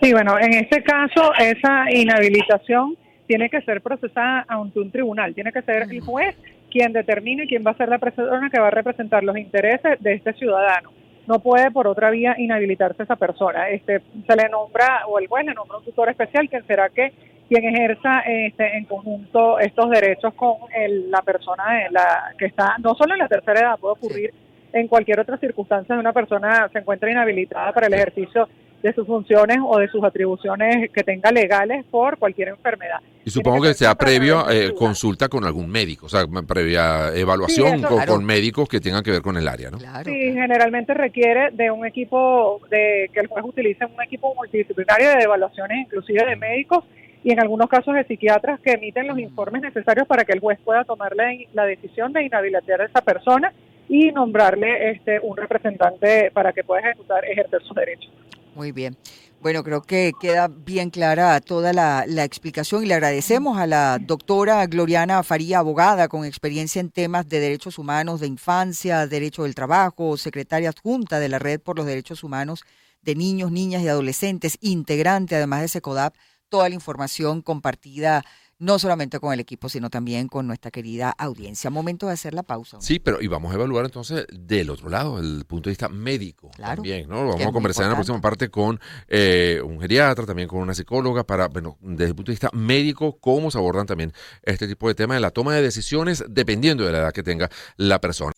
Sí, 0.00 0.12
bueno, 0.12 0.38
en 0.38 0.54
este 0.54 0.82
caso 0.82 1.32
esa 1.38 1.90
inhabilitación 1.90 2.96
tiene 3.26 3.48
que 3.48 3.62
ser 3.62 3.80
procesada 3.80 4.44
ante 4.48 4.80
un 4.80 4.90
tribunal, 4.90 5.34
tiene 5.34 5.52
que 5.52 5.62
ser 5.62 5.86
el 5.90 6.00
juez 6.00 6.36
quien 6.70 6.92
determine 6.92 7.46
quién 7.46 7.62
va 7.66 7.72
a 7.72 7.76
ser 7.76 7.88
la 7.88 7.98
persona 7.98 8.50
que 8.50 8.58
va 8.58 8.68
a 8.68 8.70
representar 8.70 9.22
los 9.22 9.36
intereses 9.36 10.00
de 10.00 10.14
este 10.14 10.32
ciudadano. 10.34 10.90
No 11.26 11.38
puede 11.38 11.70
por 11.70 11.86
otra 11.86 12.10
vía 12.10 12.34
inhabilitarse 12.36 13.04
esa 13.04 13.16
persona. 13.16 13.68
Este 13.68 14.00
se 14.26 14.36
le 14.36 14.48
nombra 14.48 15.06
o 15.06 15.18
el 15.18 15.28
juez 15.28 15.44
le 15.44 15.54
nombra 15.54 15.78
un 15.78 15.84
tutor 15.84 16.08
especial 16.08 16.48
quien 16.48 16.66
será 16.66 16.88
que 16.88 17.12
quien 17.52 17.74
ejerza 17.74 18.20
este, 18.20 18.78
en 18.78 18.84
conjunto 18.86 19.58
estos 19.58 19.90
derechos 19.90 20.32
con 20.34 20.54
la 21.10 21.20
persona 21.22 21.64
la, 21.90 22.32
que 22.38 22.46
está, 22.46 22.76
no 22.82 22.94
solo 22.94 23.12
en 23.12 23.18
la 23.18 23.28
tercera 23.28 23.60
edad, 23.60 23.78
puede 23.78 23.92
ocurrir 23.92 24.34
en 24.72 24.88
cualquier 24.88 25.20
otra 25.20 25.36
circunstancia 25.36 25.94
de 25.94 26.00
una 26.00 26.14
persona 26.14 26.68
se 26.72 26.78
encuentra 26.78 27.10
inhabilitada 27.10 27.72
para 27.72 27.88
el 27.88 27.94
ejercicio 27.94 28.48
de 28.82 28.92
sus 28.94 29.06
funciones 29.06 29.58
o 29.64 29.78
de 29.78 29.86
sus 29.88 30.02
atribuciones 30.02 30.90
que 30.90 31.04
tenga 31.04 31.30
legales 31.30 31.84
por 31.90 32.18
cualquier 32.18 32.48
enfermedad. 32.48 32.98
Y 33.24 33.30
supongo 33.30 33.62
que, 33.62 33.74
sea 33.74 33.94
previo 33.94 34.50
eh, 34.50 34.72
consulta 34.74 35.28
con 35.28 35.44
algún 35.44 35.70
médico, 35.70 36.06
o 36.06 36.08
sea, 36.08 36.24
previa 36.48 37.14
evaluación 37.14 37.82
con, 37.82 38.24
médicos 38.24 38.68
que 38.68 38.80
tengan 38.80 39.04
que 39.04 39.12
ver 39.12 39.22
con 39.22 39.36
el 39.36 39.46
área, 39.46 39.70
¿no? 39.70 39.78
sí, 39.78 40.32
generalmente 40.32 40.94
requiere 40.94 41.50
de 41.52 41.70
un 41.70 41.86
equipo, 41.86 42.60
de 42.70 43.08
que 43.12 43.20
el 43.20 43.28
juez 43.28 43.44
utilice 43.44 43.84
un 43.84 44.02
equipo 44.02 44.34
multidisciplinario 44.34 45.10
de 45.10 45.22
evaluaciones, 45.22 45.78
inclusive 45.86 46.24
de 46.24 46.34
médicos, 46.34 46.82
y 47.24 47.32
en 47.32 47.40
algunos 47.40 47.68
casos 47.68 47.94
de 47.94 48.04
psiquiatras 48.04 48.60
que 48.60 48.72
emiten 48.72 49.06
los 49.06 49.18
informes 49.18 49.62
necesarios 49.62 50.06
para 50.06 50.24
que 50.24 50.32
el 50.32 50.40
juez 50.40 50.58
pueda 50.64 50.84
tomar 50.84 51.12
la, 51.14 51.64
decisión 51.64 52.12
de 52.12 52.24
inhabilitar 52.24 52.80
a 52.80 52.86
esa 52.86 53.00
persona 53.00 53.52
y 53.88 54.10
nombrarle 54.10 54.90
este 54.90 55.20
un 55.20 55.36
representante 55.36 56.30
para 56.32 56.52
que 56.52 56.64
pueda 56.64 56.80
ejecutar, 56.80 57.24
ejercer 57.24 57.62
sus 57.62 57.76
derechos. 57.76 58.10
Muy 58.54 58.72
bien. 58.72 58.96
Bueno, 59.40 59.64
creo 59.64 59.82
que 59.82 60.12
queda 60.20 60.48
bien 60.48 60.90
clara 60.90 61.40
toda 61.40 61.72
la, 61.72 62.04
la, 62.06 62.22
explicación 62.22 62.84
y 62.84 62.86
le 62.86 62.94
agradecemos 62.94 63.58
a 63.58 63.66
la 63.66 63.98
doctora 63.98 64.64
Gloriana 64.66 65.22
Faría, 65.24 65.58
abogada 65.58 66.06
con 66.06 66.24
experiencia 66.24 66.78
en 66.78 66.90
temas 66.90 67.28
de 67.28 67.40
derechos 67.40 67.78
humanos, 67.78 68.20
de 68.20 68.28
infancia, 68.28 69.06
derecho 69.06 69.42
del 69.42 69.56
trabajo, 69.56 70.16
secretaria 70.16 70.68
adjunta 70.68 71.18
de 71.18 71.28
la 71.28 71.40
Red 71.40 71.60
por 71.60 71.76
los 71.76 71.86
Derechos 71.86 72.22
Humanos 72.22 72.62
de 73.02 73.16
Niños, 73.16 73.50
Niñas 73.50 73.82
y 73.82 73.88
Adolescentes, 73.88 74.58
integrante 74.60 75.34
además 75.34 75.62
de 75.62 75.68
SECODAP 75.68 76.14
toda 76.52 76.68
la 76.68 76.74
información 76.74 77.40
compartida 77.40 78.22
no 78.58 78.78
solamente 78.78 79.18
con 79.18 79.32
el 79.32 79.40
equipo, 79.40 79.70
sino 79.70 79.88
también 79.88 80.28
con 80.28 80.46
nuestra 80.46 80.70
querida 80.70 81.10
audiencia. 81.16 81.70
Momento 81.70 82.08
de 82.08 82.12
hacer 82.12 82.34
la 82.34 82.42
pausa. 82.42 82.76
Sí, 82.78 82.98
pero 82.98 83.22
y 83.22 83.26
vamos 83.26 83.50
a 83.52 83.54
evaluar 83.54 83.86
entonces 83.86 84.26
del 84.30 84.68
otro 84.68 84.90
lado, 84.90 85.18
el 85.18 85.46
punto 85.46 85.70
de 85.70 85.72
vista 85.72 85.88
médico 85.88 86.50
claro, 86.54 86.74
también, 86.74 87.08
¿no? 87.08 87.26
Vamos 87.26 87.46
a 87.46 87.52
conversar 87.52 87.84
en 87.84 87.92
la 87.92 87.96
próxima 87.96 88.20
parte 88.20 88.50
con 88.50 88.78
eh, 89.08 89.62
un 89.64 89.80
geriatra, 89.80 90.26
también 90.26 90.46
con 90.46 90.60
una 90.60 90.74
psicóloga, 90.74 91.24
para, 91.24 91.48
bueno, 91.48 91.78
desde 91.80 92.10
el 92.10 92.14
punto 92.14 92.30
de 92.30 92.34
vista 92.34 92.50
médico, 92.52 93.18
cómo 93.18 93.50
se 93.50 93.56
abordan 93.56 93.86
también 93.86 94.12
este 94.42 94.68
tipo 94.68 94.88
de 94.88 94.94
temas 94.94 95.16
de 95.16 95.22
la 95.22 95.30
toma 95.30 95.54
de 95.54 95.62
decisiones 95.62 96.22
dependiendo 96.28 96.84
de 96.84 96.92
la 96.92 96.98
edad 96.98 97.12
que 97.12 97.22
tenga 97.22 97.48
la 97.78 97.98
persona. 97.98 98.32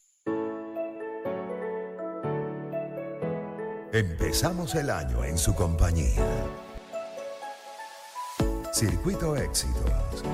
Empezamos 3.92 4.76
el 4.76 4.88
año 4.88 5.24
en 5.24 5.36
su 5.36 5.52
compañía. 5.56 6.63
Circuito 8.74 9.36
Éxitos. 9.36 10.24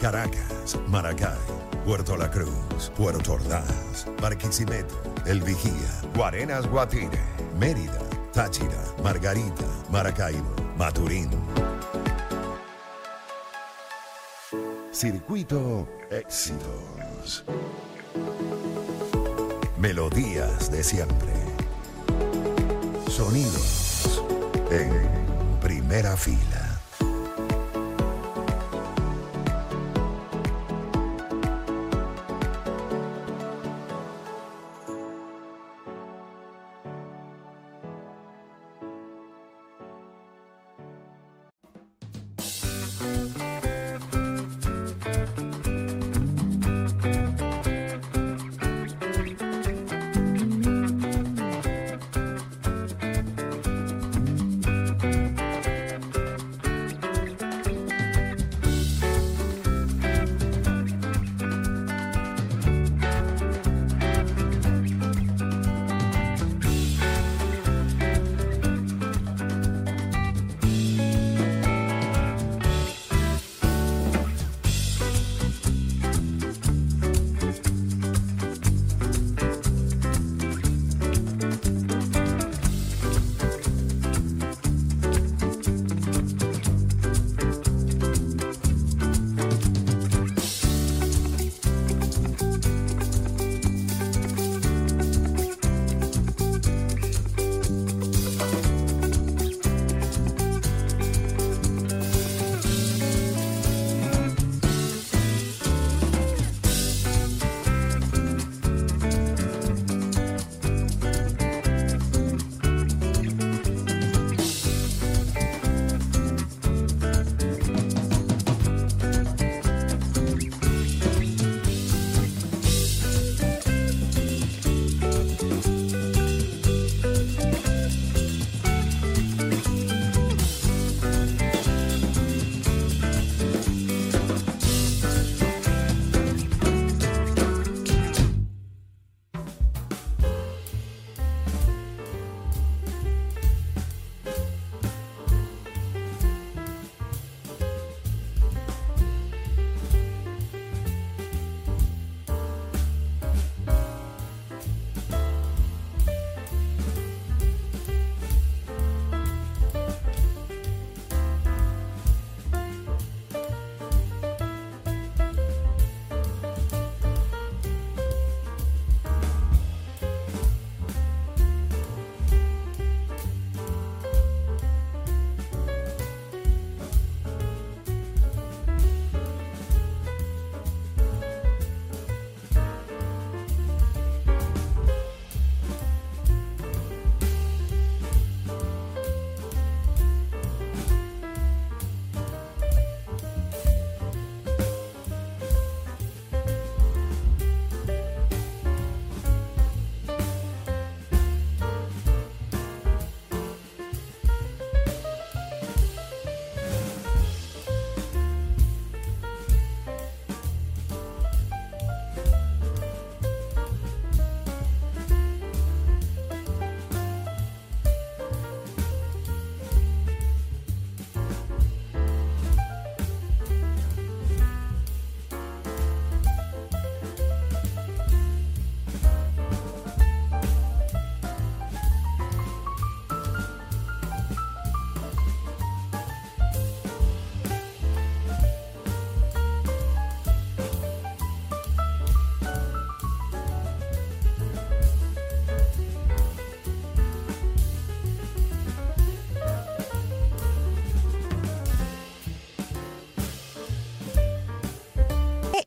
Caracas, 0.00 0.76
Maracay, 0.88 1.38
Puerto 1.84 2.16
La 2.16 2.28
Cruz, 2.28 2.90
Puerto 2.96 3.34
Ordaz, 3.34 4.04
Barquisimeto, 4.20 5.00
El 5.26 5.42
Vigía, 5.42 6.02
Guarenas 6.16 6.66
Guatire, 6.66 7.20
Mérida, 7.56 8.00
Táchira, 8.32 8.82
Margarita, 9.04 9.64
Maracaibo, 9.92 10.56
Maturín. 10.76 11.30
Circuito 14.90 15.88
Éxitos. 16.10 17.44
Melodías 19.78 20.72
de 20.72 20.82
siempre. 20.82 21.32
Sonidos 23.08 24.20
en 24.72 25.25
primera 25.66 26.16
fila. 26.16 26.65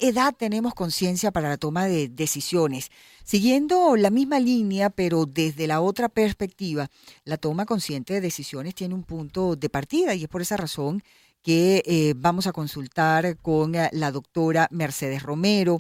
Edad 0.10 0.36
tenemos 0.38 0.74
conciencia 0.74 1.32
para 1.32 1.50
la 1.50 1.58
toma 1.58 1.86
de 1.86 2.10
decisiones? 2.10 2.92
Siguiendo 3.24 3.96
la 3.96 4.10
misma 4.10 4.40
línea, 4.40 4.90
pero 4.90 5.26
desde 5.26 5.68
la 5.68 5.82
otra 5.82 6.10
perspectiva, 6.10 6.90
la 7.24 7.38
toma 7.38 7.66
consciente 7.66 8.14
de 8.14 8.22
decisiones 8.22 8.76
tiene 8.76 8.96
un 8.96 9.04
punto 9.04 9.56
de 9.56 9.70
partida 9.70 10.16
y 10.16 10.24
es 10.24 10.30
por 10.30 10.42
esa 10.42 10.58
razón 10.58 11.04
que 11.42 11.84
eh, 11.86 12.14
vamos 12.18 12.48
a 12.48 12.52
consultar 12.52 13.38
con 13.38 13.76
eh, 13.76 13.90
la 13.94 14.12
doctora 14.12 14.68
Mercedes 14.72 15.24
Romero, 15.24 15.80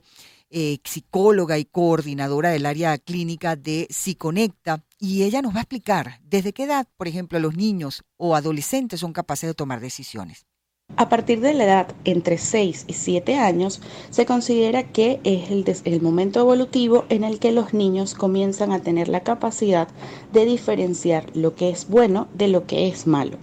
eh, 0.49 0.79
psicóloga 0.83 1.57
y 1.59 1.65
coordinadora 1.65 2.49
del 2.49 2.65
área 2.65 2.97
clínica 2.97 3.55
de 3.55 3.87
Psiconecta, 3.89 4.83
y 4.97 5.23
ella 5.23 5.41
nos 5.41 5.53
va 5.53 5.59
a 5.59 5.61
explicar 5.61 6.19
desde 6.23 6.53
qué 6.53 6.63
edad, 6.63 6.87
por 6.97 7.07
ejemplo, 7.07 7.39
los 7.39 7.55
niños 7.55 8.03
o 8.17 8.35
adolescentes 8.35 8.99
son 8.99 9.13
capaces 9.13 9.47
de 9.47 9.53
tomar 9.53 9.79
decisiones. 9.79 10.48
A 10.97 11.07
partir 11.07 11.39
de 11.39 11.53
la 11.53 11.63
edad 11.63 11.87
entre 12.03 12.37
6 12.37 12.85
y 12.87 12.93
7 12.93 13.35
años, 13.35 13.81
se 14.09 14.25
considera 14.25 14.83
que 14.83 15.19
es 15.23 15.49
el, 15.49 15.65
el, 15.85 16.01
momento 16.01 16.39
evolutivo 16.39 17.05
en 17.09 17.23
el 17.23 17.39
que 17.39 17.51
los 17.51 17.73
niños 17.73 18.15
comienzan 18.15 18.71
a 18.71 18.81
tener 18.81 19.07
la 19.07 19.21
capacidad 19.21 19.87
de 20.33 20.45
diferenciar 20.45 21.25
lo 21.35 21.55
que 21.55 21.69
es 21.69 21.87
bueno 21.87 22.27
de 22.33 22.49
lo 22.49 22.65
que 22.65 22.87
es 22.87 23.07
malo. 23.07 23.37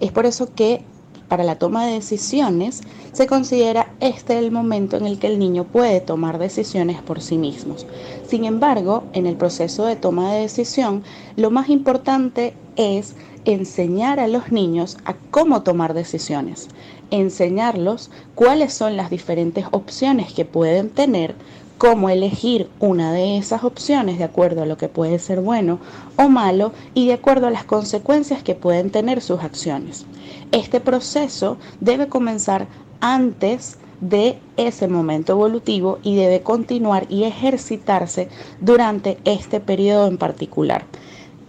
Es 0.00 0.12
por 0.12 0.24
eso 0.24 0.54
que 0.54 0.82
para 1.28 1.44
la 1.44 1.58
toma 1.58 1.86
de 1.86 1.94
decisiones 1.94 2.82
se 3.12 3.26
considera 3.26 3.92
este 4.00 4.38
el 4.38 4.50
momento 4.52 4.96
en 4.96 5.06
el 5.06 5.18
que 5.18 5.26
el 5.26 5.38
niño 5.38 5.64
puede 5.64 6.00
tomar 6.00 6.38
decisiones 6.38 7.02
por 7.02 7.20
sí 7.20 7.38
mismos. 7.38 7.86
Sin 8.26 8.44
embargo, 8.44 9.04
en 9.12 9.26
el 9.26 9.36
proceso 9.36 9.84
de 9.84 9.96
toma 9.96 10.32
de 10.32 10.42
decisión, 10.42 11.02
lo 11.36 11.50
más 11.50 11.68
importante 11.70 12.54
es 12.76 13.14
enseñar 13.44 14.20
a 14.20 14.28
los 14.28 14.52
niños 14.52 14.96
a 15.04 15.14
cómo 15.30 15.62
tomar 15.62 15.94
decisiones, 15.94 16.68
enseñarlos 17.10 18.10
cuáles 18.34 18.72
son 18.72 18.96
las 18.96 19.10
diferentes 19.10 19.66
opciones 19.70 20.32
que 20.32 20.44
pueden 20.44 20.90
tener, 20.90 21.34
cómo 21.78 22.08
elegir 22.08 22.68
una 22.80 23.12
de 23.12 23.36
esas 23.36 23.64
opciones 23.64 24.18
de 24.18 24.24
acuerdo 24.24 24.62
a 24.62 24.66
lo 24.66 24.76
que 24.78 24.88
puede 24.88 25.18
ser 25.18 25.40
bueno 25.40 25.78
o 26.16 26.28
malo 26.28 26.72
y 26.94 27.06
de 27.06 27.14
acuerdo 27.14 27.46
a 27.46 27.50
las 27.50 27.64
consecuencias 27.64 28.42
que 28.42 28.54
pueden 28.54 28.90
tener 28.90 29.20
sus 29.20 29.40
acciones. 29.40 30.06
Este 30.52 30.80
proceso 30.80 31.58
debe 31.80 32.08
comenzar 32.08 32.66
antes 33.00 33.78
de 34.00 34.38
ese 34.56 34.88
momento 34.88 35.32
evolutivo 35.32 35.98
y 36.02 36.16
debe 36.16 36.42
continuar 36.42 37.06
y 37.08 37.24
ejercitarse 37.24 38.28
durante 38.60 39.18
este 39.24 39.60
periodo 39.60 40.06
en 40.06 40.18
particular. 40.18 40.84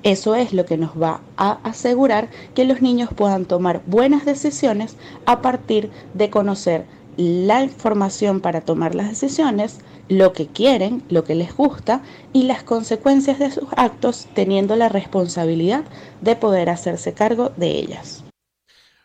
Eso 0.05 0.35
es 0.35 0.53
lo 0.53 0.65
que 0.65 0.77
nos 0.77 0.91
va 1.01 1.21
a 1.35 1.53
asegurar 1.63 2.29
que 2.53 2.63
los 2.63 2.79
niños 2.79 3.09
puedan 3.11 3.45
tomar 3.45 3.81
buenas 3.87 4.23
decisiones 4.23 4.97
a 5.25 5.41
partir 5.41 5.89
de 6.13 6.29
conocer 6.29 6.85
la 7.17 7.63
información 7.63 8.39
para 8.39 8.61
tomar 8.61 8.93
las 8.93 9.09
decisiones, 9.09 9.79
lo 10.07 10.31
que 10.31 10.45
quieren, 10.45 11.01
lo 11.09 11.23
que 11.23 11.33
les 11.33 11.57
gusta 11.57 12.03
y 12.33 12.43
las 12.43 12.61
consecuencias 12.61 13.39
de 13.39 13.49
sus 13.49 13.67
actos 13.77 14.27
teniendo 14.35 14.75
la 14.75 14.89
responsabilidad 14.89 15.83
de 16.21 16.35
poder 16.35 16.69
hacerse 16.69 17.13
cargo 17.13 17.51
de 17.57 17.71
ellas. 17.71 18.23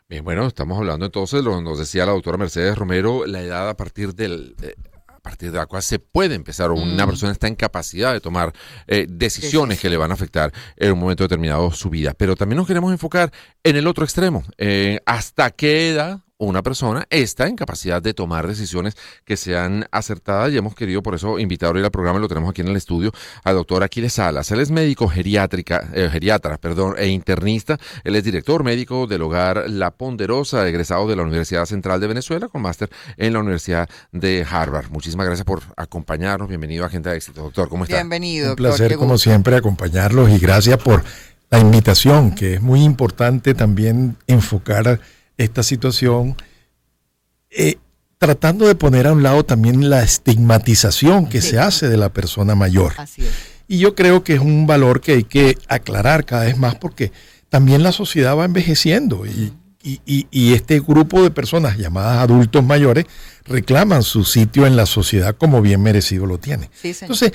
Bien, 0.07 0.23
bueno, 0.23 0.45
estamos 0.45 0.77
hablando 0.77 1.07
entonces, 1.07 1.43
lo 1.43 1.59
nos 1.63 1.79
decía 1.79 2.05
la 2.05 2.11
doctora 2.11 2.37
Mercedes 2.37 2.77
Romero, 2.77 3.25
la 3.25 3.41
edad 3.41 3.69
a 3.69 3.75
partir 3.75 4.13
del, 4.13 4.55
a 4.90 4.90
partir 5.21 5.51
de 5.51 5.57
la 5.57 5.65
cual 5.65 5.83
se 5.83 5.99
puede 5.99 6.35
empezar 6.35 6.71
o 6.71 6.75
una 6.75 7.05
persona 7.05 7.31
está 7.31 7.47
en 7.47 7.55
capacidad 7.55 8.13
de 8.13 8.19
tomar 8.19 8.53
eh, 8.87 9.05
decisiones 9.09 9.79
que 9.79 9.89
le 9.89 9.97
van 9.97 10.11
a 10.11 10.15
afectar 10.15 10.51
en 10.75 10.91
un 10.91 10.99
momento 10.99 11.23
determinado 11.23 11.71
su 11.71 11.89
vida. 11.89 12.13
Pero 12.13 12.35
también 12.35 12.57
nos 12.57 12.67
queremos 12.67 12.91
enfocar 12.91 13.31
en 13.63 13.75
el 13.75 13.87
otro 13.87 14.03
extremo, 14.03 14.43
eh, 14.57 14.99
hasta 15.05 15.51
qué 15.51 15.91
edad 15.91 16.21
una 16.47 16.63
persona 16.63 17.05
está 17.09 17.47
en 17.47 17.55
capacidad 17.55 18.01
de 18.01 18.13
tomar 18.13 18.47
decisiones 18.47 18.95
que 19.25 19.37
sean 19.37 19.85
acertadas 19.91 20.51
y 20.51 20.57
hemos 20.57 20.73
querido 20.73 21.03
por 21.03 21.13
eso 21.13 21.37
invitar 21.37 21.75
hoy 21.75 21.83
al 21.83 21.91
programa, 21.91 22.19
lo 22.19 22.27
tenemos 22.27 22.49
aquí 22.49 22.61
en 22.61 22.69
el 22.69 22.75
estudio, 22.75 23.11
al 23.43 23.55
doctor 23.55 23.83
Aquiles 23.83 24.13
Salas. 24.13 24.49
Él 24.51 24.59
es 24.59 24.71
médico 24.71 25.07
geriátrica, 25.07 25.89
eh, 25.93 26.09
geriatra 26.11 26.57
perdón, 26.57 26.95
e 26.97 27.07
internista. 27.07 27.77
Él 28.03 28.15
es 28.15 28.23
director 28.23 28.63
médico 28.63 29.05
del 29.05 29.21
hogar 29.21 29.65
La 29.69 29.91
Ponderosa, 29.91 30.67
egresado 30.67 31.07
de 31.07 31.15
la 31.15 31.23
Universidad 31.23 31.65
Central 31.65 32.01
de 32.01 32.07
Venezuela 32.07 32.47
con 32.47 32.63
máster 32.63 32.89
en 33.17 33.33
la 33.33 33.39
Universidad 33.39 33.87
de 34.11 34.45
Harvard. 34.49 34.89
Muchísimas 34.89 35.27
gracias 35.27 35.45
por 35.45 35.61
acompañarnos. 35.77 36.49
Bienvenido 36.49 36.85
a 36.85 36.89
Gente 36.89 37.09
de 37.09 37.17
Éxito. 37.17 37.43
Doctor, 37.43 37.69
¿cómo 37.69 37.83
está? 37.83 37.97
Bienvenido. 37.97 38.51
Un 38.51 38.55
placer, 38.55 38.95
como 38.95 39.19
siempre, 39.19 39.55
acompañarlos 39.55 40.29
y 40.31 40.39
gracias 40.39 40.77
por 40.77 41.03
la 41.51 41.59
invitación, 41.59 42.33
que 42.33 42.55
es 42.55 42.61
muy 42.61 42.83
importante 42.83 43.53
también 43.53 44.17
enfocar 44.25 44.99
esta 45.37 45.63
situación, 45.63 46.35
eh, 47.49 47.77
tratando 48.17 48.67
de 48.67 48.75
poner 48.75 49.07
a 49.07 49.13
un 49.13 49.23
lado 49.23 49.43
también 49.43 49.89
la 49.89 50.03
estigmatización 50.03 51.27
que 51.27 51.41
se 51.41 51.57
hace 51.57 51.89
de 51.89 51.97
la 51.97 52.13
persona 52.13 52.53
mayor. 52.53 52.93
Y 53.67 53.79
yo 53.79 53.95
creo 53.95 54.23
que 54.23 54.35
es 54.35 54.39
un 54.39 54.67
valor 54.67 55.01
que 55.01 55.13
hay 55.13 55.23
que 55.23 55.57
aclarar 55.67 56.25
cada 56.25 56.43
vez 56.43 56.57
más 56.57 56.75
porque 56.75 57.11
también 57.49 57.83
la 57.83 57.91
sociedad 57.91 58.37
va 58.37 58.45
envejeciendo 58.45 59.25
y, 59.25 59.53
este 60.53 60.79
grupo 60.79 61.23
de 61.23 61.31
personas 61.31 61.75
llamadas 61.75 62.19
adultos 62.19 62.63
mayores 62.63 63.05
reclaman 63.45 64.03
su 64.03 64.23
sitio 64.23 64.67
en 64.67 64.75
la 64.75 64.85
sociedad 64.85 65.35
como 65.35 65.59
bien 65.63 65.81
merecido 65.81 66.27
lo 66.27 66.37
tiene. 66.37 66.69
Entonces, 66.83 67.31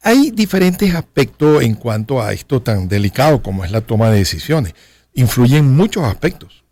hay 0.00 0.30
diferentes 0.30 0.94
aspectos 0.94 1.62
en 1.62 1.74
cuanto 1.74 2.22
a 2.22 2.32
esto 2.32 2.62
tan 2.62 2.88
delicado 2.88 3.42
como 3.42 3.66
es 3.66 3.70
la 3.70 3.82
toma 3.82 4.08
de 4.08 4.16
decisiones. 4.16 4.74
Influyen 5.12 5.70
muchos 5.76 6.04
aspectos 6.04 6.64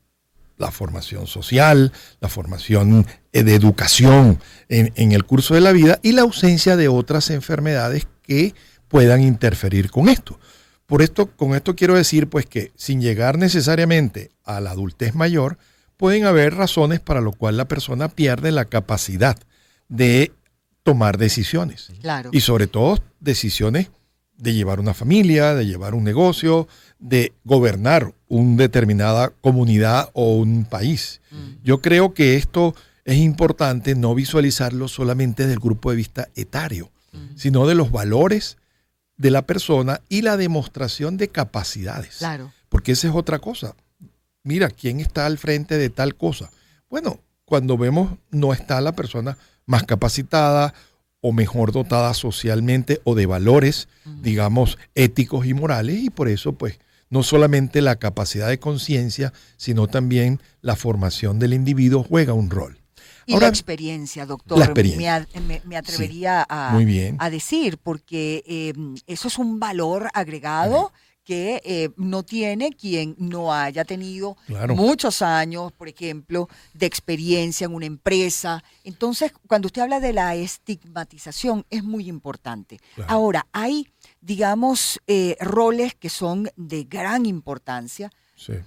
la 0.59 0.71
formación 0.71 1.27
social, 1.27 1.93
la 2.21 2.29
formación 2.29 3.07
eh, 3.33 3.43
de 3.43 3.55
educación 3.55 4.41
en, 4.69 5.13
el 5.13 5.25
curso 5.25 5.55
de 5.55 5.61
la 5.61 5.73
vida 5.73 5.99
y 6.03 6.13
la 6.13 6.23
ausencia 6.23 6.77
de 6.77 6.89
otras 6.89 7.31
enfermedades 7.31 8.07
que 8.23 8.55
puedan 8.89 9.23
interferir 9.23 9.91
con 9.91 10.09
esto. 10.09 10.39
Por 10.87 11.03
esto, 11.03 11.27
con 11.27 11.55
esto 11.55 11.77
quiero 11.77 11.95
decir 11.95 12.29
pues 12.29 12.47
que 12.47 12.73
sin 12.75 13.01
llegar 13.01 13.39
necesariamente 13.39 14.31
a 14.45 14.61
la 14.61 14.71
adultez 14.71 15.15
mayor, 15.15 15.59
pueden 15.97 16.25
haber 16.25 16.55
razones 16.55 17.01
para 17.01 17.21
lo 17.21 17.33
cual 17.33 17.57
la 17.57 17.67
persona 17.67 18.09
pierde 18.09 18.53
la 18.53 18.65
capacidad 18.65 19.37
de 19.89 20.33
tomar 20.83 21.19
decisiones. 21.19 21.93
Claro. 22.01 22.31
Y 22.33 22.41
sobre 22.41 22.67
todo 22.67 22.99
decisiones 23.21 23.91
de 24.39 24.55
llevar 24.55 24.81
una 24.81 24.95
familia, 24.95 25.55
de 25.55 25.67
llevar 25.67 25.95
un 25.95 26.05
negocio, 26.05 26.69
de 26.99 27.33
gobernar 27.45 28.15
una 28.29 28.57
determinada 28.57 29.31
comunidad 29.41 30.11
o 30.15 30.37
un 30.37 30.65
país. 30.65 31.21
Mm. 31.31 31.63
Yo 31.65 31.83
creo 31.83 32.15
que 32.15 32.37
esto 32.37 32.75
es 33.05 33.19
importante 33.19 33.95
no 33.95 34.15
visualizarlo 34.15 34.89
solamente 34.89 35.43
desde 35.43 35.55
el 35.55 35.61
grupo 35.61 35.91
de 35.91 35.97
vista 35.97 36.29
etario, 36.37 36.91
mm. 37.13 37.37
sino 37.37 37.67
de 37.67 37.75
los 37.75 37.91
valores 37.91 38.57
de 39.17 39.31
la 39.31 39.43
persona 39.43 40.01
y 40.09 40.23
la 40.23 40.37
demostración 40.37 41.17
de 41.17 41.29
capacidades. 41.29 42.19
Claro. 42.19 42.53
Porque 42.69 42.93
esa 42.93 43.09
es 43.09 43.15
otra 43.15 43.41
cosa. 43.41 43.75
Mira, 44.45 44.71
¿quién 44.71 45.01
está 45.01 45.27
al 45.27 45.39
frente 45.39 45.77
de 45.77 45.91
tal 45.91 46.15
cosa? 46.15 46.51
Bueno, 46.89 47.21
cuando 47.45 47.77
vemos 47.77 48.13
no 48.31 48.53
está 48.53 48.81
la 48.81 48.93
persona 48.93 49.37
más 49.67 49.83
capacitada 49.85 50.75
o 51.21 51.33
mejor 51.33 51.73
dotada 51.73 52.15
socialmente 52.15 53.01
o 53.05 53.15
de 53.15 53.27
valores, 53.27 53.89
digamos, 54.23 54.79
éticos 54.95 55.47
y 55.47 55.55
morales, 55.55 56.03
y 56.03 56.11
por 56.11 56.29
eso, 56.29 56.53
pues, 56.53 56.79
no 57.11 57.23
solamente 57.23 57.81
la 57.81 57.97
capacidad 57.97 58.49
de 58.49 58.59
conciencia, 58.59 59.33
sino 59.57 59.89
también 59.89 60.41
la 60.61 60.77
formación 60.77 61.39
del 61.39 61.55
individuo 61.55 62.05
juega 62.05 62.35
un 62.35 62.51
rol. 62.51 62.79
Y 63.27 63.39
la 63.39 63.49
experiencia, 63.49 64.25
doctor, 64.25 64.59
Me, 64.59 65.77
atrevería 65.77 66.47
a, 66.49 67.31
decir, 67.31 67.77
porque 67.77 68.43
eh, 68.47 68.73
eso 69.07 69.29
es 69.29 69.39
un 69.39 69.61
valor 69.61 70.09
agregado 70.15 70.93
que 71.29 71.61
eh, 71.63 71.91
no 71.99 72.23
tiene 72.23 72.71
quien 72.71 73.15
no 73.19 73.53
haya 73.53 73.85
tenido 73.85 74.39
muchos 74.75 75.21
años, 75.21 75.73
por 75.73 75.87
ejemplo, 75.87 76.49
de 76.73 76.87
experiencia 76.87 77.67
en 77.67 77.75
una 77.75 77.85
empresa. 77.85 78.65
Entonces, 78.83 79.35
cuando 79.47 79.67
usted 79.67 79.83
habla 79.83 80.01
de 80.01 80.15
la 80.15 80.35
estigmatización, 80.37 81.67
es 81.69 81.85
muy 81.85 82.09
importante. 82.09 82.81
Ahora, 83.09 83.47
hay, 83.53 83.93
digamos, 84.23 85.01
eh, 85.07 85.37
roles 85.39 85.95
que 85.95 86.09
son 86.09 86.49
de 86.57 86.85
gran 86.85 87.27
importancia. 87.27 88.11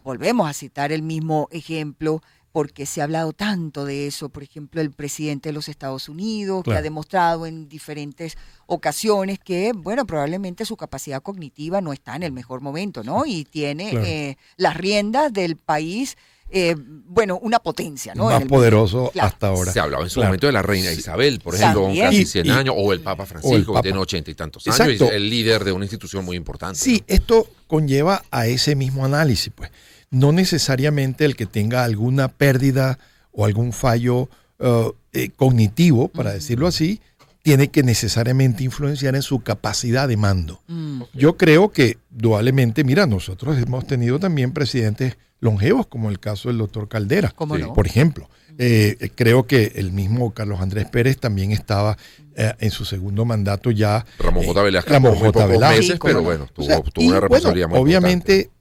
Volvemos 0.03 0.47
a 0.47 0.53
citar 0.53 0.91
el 0.91 1.01
mismo 1.01 1.47
ejemplo 1.49 2.21
porque 2.51 2.85
se 2.85 3.01
ha 3.01 3.05
hablado 3.05 3.31
tanto 3.33 3.85
de 3.85 4.07
eso, 4.07 4.29
por 4.29 4.43
ejemplo, 4.43 4.81
el 4.81 4.91
presidente 4.91 5.49
de 5.49 5.53
los 5.53 5.69
Estados 5.69 6.09
Unidos, 6.09 6.63
que 6.63 6.73
ha 6.73 6.81
demostrado 6.81 7.45
en 7.45 7.69
diferentes 7.69 8.37
ocasiones 8.65 9.39
que, 9.39 9.71
bueno, 9.73 10.05
probablemente 10.05 10.65
su 10.65 10.75
capacidad 10.75 11.21
cognitiva 11.21 11.81
no 11.81 11.93
está 11.93 12.15
en 12.15 12.23
el 12.23 12.31
mejor 12.31 12.61
momento, 12.61 13.03
¿no? 13.03 13.25
Y 13.25 13.45
tiene 13.45 13.91
eh, 13.93 14.37
las 14.57 14.75
riendas 14.75 15.31
del 15.31 15.55
país. 15.55 16.17
Eh, 16.53 16.75
bueno, 16.77 17.39
una 17.41 17.59
potencia, 17.59 18.13
¿no? 18.13 18.25
Más 18.25 18.43
poderoso 18.43 19.09
hasta 19.17 19.47
ahora. 19.47 19.71
Se 19.71 19.79
hablaba 19.79 20.03
en 20.03 20.09
su 20.09 20.21
momento 20.21 20.47
de 20.47 20.51
la 20.51 20.61
reina 20.61 20.91
Isabel, 20.91 21.39
por 21.39 21.55
ejemplo, 21.55 21.83
con 21.83 21.95
casi 21.95 22.25
100 22.25 22.51
años, 22.51 22.75
o 22.77 22.91
el 22.91 22.99
Papa 22.99 23.25
Francisco, 23.25 23.73
que 23.75 23.81
tiene 23.83 23.97
80 23.97 24.31
y 24.31 24.35
tantos 24.35 24.67
años, 24.67 24.99
y 24.99 25.03
es 25.03 25.11
el 25.13 25.29
líder 25.29 25.63
de 25.63 25.71
una 25.71 25.85
institución 25.85 26.25
muy 26.25 26.35
importante. 26.35 26.77
Sí, 26.77 27.01
esto 27.07 27.47
conlleva 27.67 28.25
a 28.31 28.47
ese 28.47 28.75
mismo 28.75 29.05
análisis, 29.05 29.53
pues 29.55 29.71
no 30.11 30.31
necesariamente 30.31 31.25
el 31.25 31.35
que 31.35 31.45
tenga 31.45 31.83
alguna 31.83 32.27
pérdida 32.27 32.99
o 33.31 33.45
algún 33.45 33.73
fallo 33.73 34.29
uh, 34.59 34.91
eh, 35.13 35.29
cognitivo, 35.35 36.09
para 36.09 36.33
decirlo 36.33 36.67
así, 36.67 37.01
tiene 37.41 37.69
que 37.69 37.81
necesariamente 37.81 38.63
influenciar 38.63 39.15
en 39.15 39.23
su 39.23 39.39
capacidad 39.41 40.07
de 40.07 40.17
mando. 40.17 40.61
Mm. 40.67 41.03
Yo 41.13 41.37
creo 41.37 41.71
que 41.71 41.97
dualmente, 42.09 42.83
mira, 42.83 43.07
nosotros 43.07 43.57
hemos 43.57 43.87
tenido 43.87 44.19
también 44.19 44.51
presidentes 44.51 45.17
longevos, 45.39 45.87
como 45.87 46.09
el 46.09 46.19
caso 46.19 46.49
del 46.49 46.59
doctor 46.59 46.87
Caldera, 46.87 47.31
¿Cómo 47.35 47.55
Sí. 47.55 47.63
no? 47.63 47.73
por 47.73 47.87
ejemplo. 47.87 48.29
Eh, 48.57 49.09
creo 49.15 49.47
que 49.47 49.71
el 49.75 49.91
mismo 49.91 50.33
Carlos 50.33 50.59
Andrés 50.61 50.85
Pérez 50.85 51.17
también 51.17 51.51
estaba 51.51 51.97
eh, 52.35 52.53
en 52.59 52.69
su 52.69 52.85
segundo 52.85 53.25
mandato 53.25 53.71
ya. 53.71 54.05
Ramón 54.19 54.43
eh, 54.43 54.47
J. 54.47 54.61
Velázquez 54.61 54.93
Ramón 54.93 55.15
J. 55.15 55.45
Velázquez. 55.47 55.79
meses, 55.79 55.93
Sí, 55.93 55.97
cómo 55.97 56.09
pero 56.09 56.19
no. 56.19 56.25
bueno, 56.25 56.47
tuvo, 56.53 56.65
O 56.65 56.67
sea, 56.67 56.81
tuvo 56.81 56.91
y, 57.05 57.07
una 57.07 57.19
bueno, 57.19 57.21
responsabilidad 57.21 57.69
muy 57.69 57.79
obviamente 57.79 58.33
importante. 58.33 58.60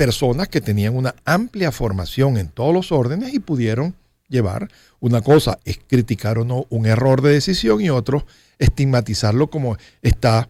Personas 0.00 0.48
que 0.48 0.62
tenían 0.62 0.96
una 0.96 1.14
amplia 1.26 1.70
formación 1.70 2.38
en 2.38 2.48
todos 2.48 2.72
los 2.72 2.90
órdenes 2.90 3.34
y 3.34 3.38
pudieron 3.38 3.94
llevar 4.30 4.70
una 4.98 5.20
cosa 5.20 5.58
es 5.66 5.78
criticar 5.86 6.38
o 6.38 6.46
no 6.46 6.64
un 6.70 6.86
error 6.86 7.20
de 7.20 7.34
decisión 7.34 7.82
y 7.82 7.90
otro 7.90 8.24
estigmatizarlo 8.58 9.50
como 9.50 9.76
está 10.00 10.48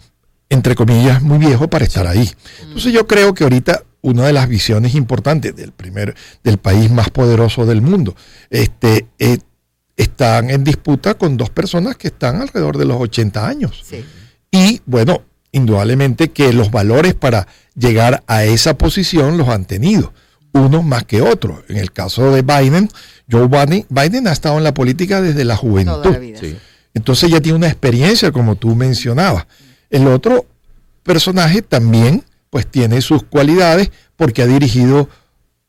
entre 0.51 0.77
comillas 0.77 1.21
muy 1.21 1.39
viejo 1.39 1.69
para 1.69 1.85
estar 1.85 2.07
ahí. 2.07 2.31
Entonces 2.63 2.93
yo 2.93 3.09
creo 3.09 3.35
que 3.35 3.43
ahorita 3.43 3.83
una 4.03 4.25
de 4.29 4.35
las 4.35 4.49
visiones 4.49 4.95
importantes 4.95 5.57
del 5.57 5.73
primer 5.73 6.15
del 6.45 6.59
país 6.59 6.89
más 6.89 7.11
poderoso 7.11 7.67
del 7.67 7.83
mundo 7.83 8.15
este 8.51 9.09
eh, 9.19 9.39
están 9.97 10.51
en 10.51 10.63
disputa 10.63 11.15
con 11.15 11.37
dos 11.37 11.51
personas 11.51 11.97
que 11.97 12.07
están 12.07 12.41
alrededor 12.41 12.79
de 12.79 12.85
los 12.85 13.01
80 13.01 13.49
años. 13.49 13.83
Sí. 13.85 14.05
Y 14.53 14.81
bueno, 14.87 15.25
indudablemente 15.51 16.31
que 16.31 16.53
los 16.53 16.71
valores 16.71 17.15
para 17.15 17.49
llegar 17.81 18.23
a 18.27 18.45
esa 18.45 18.77
posición 18.77 19.39
los 19.39 19.49
han 19.49 19.65
tenido, 19.65 20.13
unos 20.53 20.85
más 20.85 21.05
que 21.05 21.23
otros. 21.23 21.61
En 21.69 21.79
el 21.79 21.93
caso 21.93 22.31
de 22.31 22.43
Biden, 22.43 22.89
Joe 23.31 23.49
Biden, 23.49 23.87
Biden 23.89 24.29
ha 24.29 24.33
estado 24.33 24.59
en 24.59 24.65
la 24.65 24.75
política 24.75 25.23
desde 25.23 25.45
la 25.45 25.55
Toda 25.57 25.69
juventud. 25.71 26.13
la 26.13 26.19
vida. 26.19 26.39
Sí. 26.41 26.57
Entonces 26.93 27.31
ya 27.31 27.41
tiene 27.41 27.57
una 27.57 27.69
experiencia, 27.69 28.33
como 28.33 28.57
tú 28.57 28.75
mencionabas. 28.75 29.47
El 29.89 30.07
otro 30.09 30.47
personaje 31.03 31.63
también, 31.63 32.25
pues 32.51 32.67
tiene 32.67 33.01
sus 33.01 33.23
cualidades 33.23 33.91
porque 34.17 34.43
ha 34.43 34.47
dirigido 34.47 35.09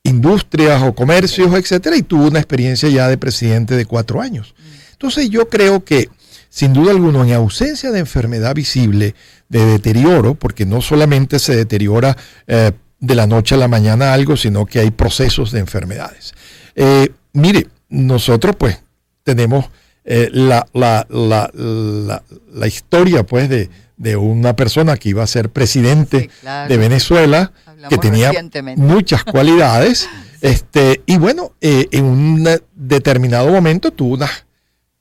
industrias 0.04 0.82
o 0.82 0.94
comercios, 0.94 1.54
etcétera, 1.54 1.96
y 1.96 2.02
tuvo 2.02 2.28
una 2.28 2.40
experiencia 2.40 2.90
ya 2.90 3.08
de 3.08 3.18
presidente 3.18 3.76
de 3.76 3.86
cuatro 3.86 4.20
años. 4.20 4.56
Entonces 4.94 5.30
yo 5.30 5.48
creo 5.48 5.86
que, 5.86 6.10
sin 6.50 6.74
duda 6.74 6.92
alguna, 6.92 7.22
en 7.22 7.34
ausencia 7.34 7.92
de 7.92 8.00
enfermedad 8.00 8.56
visible, 8.56 9.16
de 9.52 9.66
deterioro, 9.66 10.34
porque 10.36 10.66
no 10.66 10.82
solamente 10.82 11.38
se 11.38 11.54
deteriora 11.54 12.16
eh, 12.48 12.72
de 13.02 13.16
la 13.16 13.28
noche 13.28 13.56
a 13.56 13.58
la 13.58 13.68
mañana 13.68 14.14
algo, 14.14 14.38
sino 14.38 14.66
que 14.66 14.80
hay 14.80 14.92
procesos 14.92 15.52
de 15.52 15.60
enfermedades. 15.60 16.34
Eh, 16.74 17.10
mire, 17.34 17.68
nosotros 17.90 18.56
pues 18.56 18.82
tenemos 19.24 19.66
eh, 20.06 20.30
la, 20.32 20.66
la, 20.74 21.06
la, 21.10 21.52
la, 21.54 22.24
la 22.54 22.68
historia 22.68 23.24
pues 23.26 23.50
de, 23.50 23.70
de 23.98 24.16
una 24.16 24.56
persona 24.56 24.96
que 24.96 25.10
iba 25.10 25.22
a 25.22 25.28
ser 25.28 25.50
presidente 25.50 26.22
Sí, 26.22 26.30
claro. 26.40 26.70
de 26.70 26.78
Venezuela, 26.78 27.52
Hablamos 27.66 27.90
que 27.90 27.98
tenía 27.98 28.32
muchas 28.78 29.26
cualidades, 29.26 30.08
este, 30.42 31.02
y 31.06 31.18
bueno, 31.18 31.52
en 31.60 32.06
un 32.06 32.50
determinado 32.74 33.52
momento 33.52 33.92
tuvo 33.92 34.14
unas 34.14 34.46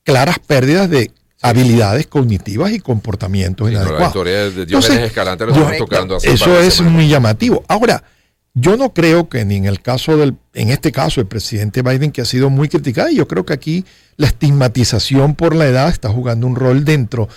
claras 0.03 0.41
pérdidas 0.41 0.91
de 0.91 1.13
habilidades 1.43 2.07
cognitivas 2.07 2.73
y 2.73 2.81
comportamientos 2.81 3.69
Sí, 3.69 3.75
no, 3.75 3.79
la 3.81 3.85
inadecuados. 3.87 4.09
historia 4.11 4.51
de 4.51 4.63
Entonces, 4.63 4.99
Escalante 4.99 5.47
lo 5.47 5.55
yo- 5.55 5.61
estamos 5.63 5.79
tocando 5.79 6.17
hace 6.17 6.33
Eso 6.33 6.59
es 6.61 6.75
semanas. 6.75 6.95
muy 6.97 7.09
llamativo. 7.09 7.65
Ahora, 7.69 8.03
yo 8.55 8.77
no 8.77 8.93
creo 8.93 9.29
que 9.29 9.45
ni 9.45 9.57
en 9.57 9.65
el 9.67 9.81
caso 9.81 10.17
del, 10.17 10.37
en 10.55 10.71
este 10.71 10.91
caso, 10.93 11.21
el 11.21 11.27
presidente 11.29 11.83
Biden, 11.83 12.11
que 12.11 12.21
ha 12.21 12.25
sido 12.25 12.51
muy 12.51 12.69
criticado, 12.69 13.09
y 13.09 13.17
yo 13.17 13.29
creo 13.29 13.45
que 13.47 13.53
aquí 13.53 13.85
la 14.17 14.27
estigmatización 14.27 15.35
por 15.35 15.55
la 15.55 15.67
edad 15.67 15.89
está 15.89 16.09
jugando 16.11 16.47
un 16.47 16.57
rol 16.57 16.85
dentro, 16.85 17.29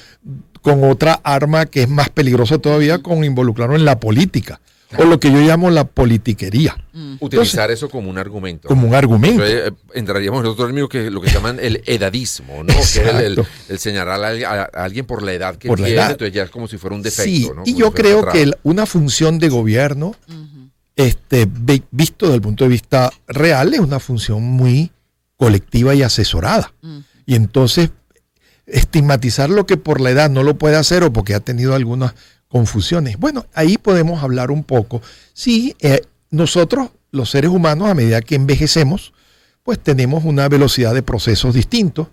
con 0.61 0.83
otra 0.83 1.19
arma 1.23 1.65
que 1.65 1.83
es 1.83 1.89
más 1.89 2.09
peligrosa 2.09 2.57
todavía, 2.57 2.99
con 2.99 3.23
involucrarlo 3.23 3.75
en 3.75 3.85
la 3.85 3.99
política, 3.99 4.59
o 4.97 5.05
lo 5.05 5.19
que 5.19 5.31
yo 5.31 5.39
llamo 5.39 5.69
la 5.69 5.85
politiquería, 5.85 6.77
Utilizar 7.19 7.71
eso 7.71 7.89
como 7.89 8.09
un 8.09 8.17
argumento. 8.17 8.67
como 8.67 8.87
un 8.87 8.95
argumento. 8.95 9.45
Entonces, 9.45 9.71
eh, 9.71 9.97
entraríamos 9.99 10.41
en 10.41 10.47
otro 10.51 10.65
término 10.65 10.87
que 10.89 11.09
lo 11.09 11.21
que 11.21 11.29
llaman 11.31 11.57
el 11.61 11.81
edadismo, 11.85 12.63
¿no? 12.63 12.73
Que 12.73 12.79
es 12.79 12.97
el, 12.97 13.19
el- 13.19 13.45
el 13.69 13.79
señalar 13.79 14.23
a, 14.23 14.27
alguien- 14.29 14.47
a- 14.49 14.61
a 14.73 14.83
alguien 14.83 15.05
por 15.05 15.23
la 15.23 15.33
edad 15.33 15.55
que 15.55 15.67
Por 15.67 15.79
la 15.79 15.85
tiene, 15.87 16.01
edad. 16.01 16.11
entonces 16.11 16.33
ya 16.33 16.43
es 16.43 16.49
como 16.49 16.67
si 16.67 16.77
fuera 16.77 16.95
un 16.95 17.01
defecto, 17.01 17.23
Sí, 17.31 17.49
¿no? 17.55 17.63
y 17.65 17.73
Como 17.73 17.79
yo 17.79 17.87
si 17.87 17.93
creo 17.93 18.27
que 18.27 18.41
el- 18.43 18.55
una 18.63 18.85
función 18.85 19.39
de 19.39 19.49
gobierno, 19.49 20.15
este, 20.95 21.47
visto 21.91 22.25
desde 22.27 22.35
el 22.35 22.41
punto 22.41 22.63
de 22.65 22.69
vista 22.69 23.11
real, 23.27 23.73
es 23.73 23.79
una 23.79 23.99
función 23.99 24.43
muy 24.43 24.91
colectiva 25.37 25.95
y 25.95 26.03
asesorada. 26.03 26.71
Mm. 26.81 26.99
Y 27.25 27.35
entonces, 27.35 27.89
estigmatizar 28.65 29.49
lo 29.49 29.65
que 29.65 29.77
por 29.77 29.99
la 29.99 30.11
edad 30.11 30.29
no 30.29 30.43
lo 30.43 30.57
puede 30.57 30.75
hacer 30.77 31.03
o 31.03 31.11
porque 31.11 31.33
ha 31.35 31.39
tenido 31.39 31.75
algunas 31.75 32.13
confusiones. 32.53 33.17
Bueno, 33.17 33.47
ahí 33.55 33.79
podemos 33.79 34.21
hablar 34.21 34.51
un 34.51 34.63
poco. 34.63 35.01
Sí, 35.33 35.75
eh, 35.79 36.01
nosotros, 36.29 36.91
los 37.09 37.31
seres 37.31 37.49
humanos, 37.49 37.89
a 37.89 37.95
medida 37.95 38.21
que 38.21 38.35
envejecemos, 38.35 39.11
pues 39.63 39.79
tenemos 39.79 40.23
una 40.23 40.47
velocidad 40.49 40.93
de 40.93 41.01
procesos 41.01 41.55
distintos, 41.55 42.09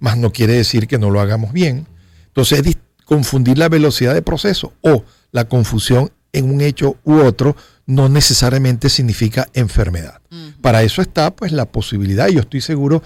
más 0.00 0.18
no 0.18 0.32
quiere 0.32 0.54
decir 0.54 0.88
que 0.88 0.98
no 0.98 1.10
lo 1.10 1.20
hagamos 1.20 1.52
bien. 1.52 1.86
Entonces, 2.26 2.76
confundir 3.04 3.56
la 3.56 3.68
velocidad 3.68 4.14
de 4.14 4.22
proceso 4.22 4.72
o 4.80 5.04
la 5.30 5.44
confusión 5.44 6.10
en 6.32 6.50
un 6.50 6.60
hecho 6.60 6.96
u 7.04 7.20
otro 7.20 7.54
no 7.86 8.08
necesariamente 8.08 8.88
significa 8.88 9.48
enfermedad. 9.54 10.20
Para 10.60 10.82
eso 10.82 11.02
está 11.02 11.36
pues 11.36 11.52
la 11.52 11.66
posibilidad, 11.66 12.26
y 12.26 12.34
yo 12.34 12.40
estoy 12.40 12.62
seguro 12.62 13.00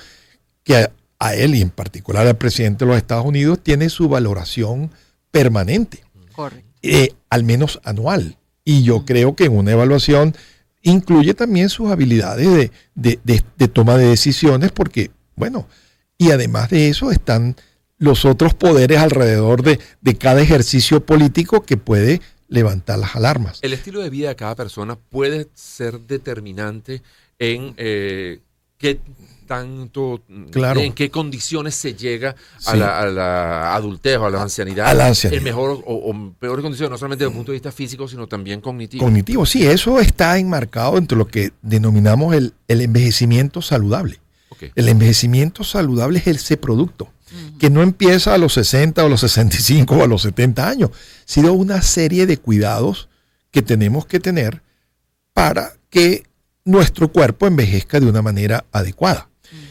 que 0.64 0.76
a, 0.76 0.92
a 1.18 1.34
él 1.34 1.54
y 1.54 1.60
en 1.60 1.68
particular 1.68 2.26
al 2.26 2.38
presidente 2.38 2.86
de 2.86 2.92
los 2.92 2.96
Estados 2.96 3.26
Unidos 3.26 3.58
tiene 3.62 3.90
su 3.90 4.08
valoración 4.08 4.90
permanente, 5.30 6.02
Correcto. 6.38 6.67
Eh, 6.82 7.10
al 7.30 7.44
menos 7.44 7.80
anual. 7.84 8.36
Y 8.64 8.82
yo 8.82 9.04
creo 9.04 9.34
que 9.34 9.44
en 9.44 9.56
una 9.56 9.72
evaluación 9.72 10.34
incluye 10.82 11.34
también 11.34 11.68
sus 11.68 11.90
habilidades 11.90 12.48
de, 12.48 12.70
de- 12.94 13.18
de- 13.24 13.44
de 13.56 13.68
toma 13.68 13.96
de 13.96 14.06
decisiones, 14.06 14.72
porque, 14.72 15.10
bueno, 15.36 15.66
y 16.18 16.30
además 16.30 16.70
de 16.70 16.88
eso 16.88 17.10
están 17.10 17.56
los 17.98 18.24
otros 18.24 18.54
poderes 18.54 18.98
alrededor 18.98 19.62
de, 19.62 19.80
de 20.00 20.14
cada 20.16 20.40
ejercicio 20.40 21.04
político 21.04 21.62
que 21.62 21.76
puede 21.76 22.20
levantar 22.48 22.98
las 22.98 23.16
alarmas. 23.16 23.58
El 23.62 23.72
estilo 23.72 24.00
de 24.00 24.10
vida 24.10 24.28
de 24.28 24.36
cada 24.36 24.54
persona 24.54 24.96
puede 24.96 25.48
ser 25.54 26.00
determinante 26.00 27.02
en 27.38 27.74
eh, 27.76 28.40
qué 28.78 29.00
tanto, 29.48 30.22
Claro. 30.52 30.78
en 30.80 30.92
qué 30.92 31.10
condiciones 31.10 31.74
se 31.74 31.94
llega 31.94 32.36
a, 32.66 32.76
la, 32.76 33.00
a 33.00 33.06
la 33.06 33.74
adultez 33.74 34.16
o 34.18 34.26
a 34.26 34.30
la 34.30 34.40
ancianidad. 34.42 34.86
A 34.86 34.94
la 34.94 35.06
ancianidad. 35.08 35.38
En 35.38 35.44
mejor 35.44 35.82
o, 35.84 35.94
o 36.10 36.32
peores 36.38 36.62
condiciones, 36.62 36.90
no 36.92 36.98
solamente 36.98 37.24
desde 37.24 37.32
el 37.32 37.36
punto 37.36 37.50
de 37.50 37.56
vista 37.56 37.72
físico, 37.72 38.06
sino 38.06 38.28
también 38.28 38.60
cognitivo. 38.60 39.02
Cognitivo, 39.04 39.44
sí, 39.46 39.66
eso 39.66 39.98
está 39.98 40.38
enmarcado 40.38 40.96
entre 40.98 41.18
lo 41.18 41.26
que 41.26 41.50
denominamos 41.62 42.34
el, 42.36 42.54
el 42.68 42.82
envejecimiento 42.82 43.60
saludable. 43.62 44.20
El 44.74 44.88
envejecimiento 44.88 45.62
saludable 45.64 46.18
es 46.18 46.26
ese 46.26 46.56
producto, 46.56 47.08
que 47.60 47.70
no 47.70 47.82
empieza 47.82 48.34
a 48.34 48.38
los 48.38 48.54
60 48.54 49.02
o 49.02 49.06
a 49.06 49.08
los 49.08 49.20
65 49.20 49.94
o 49.94 50.02
a 50.02 50.06
los 50.08 50.22
70 50.22 50.68
años, 50.68 50.90
sino 51.24 51.52
una 51.52 51.80
serie 51.82 52.26
de 52.26 52.36
cuidados 52.38 53.08
que 53.50 53.62
tenemos 53.62 54.06
que 54.06 54.18
tener 54.20 54.62
para 55.32 55.74
que 55.90 56.24
nuestro 56.64 57.12
cuerpo 57.12 57.46
envejezca 57.46 58.00
de 58.00 58.06
una 58.06 58.20
manera 58.20 58.64
adecuada. 58.72 59.28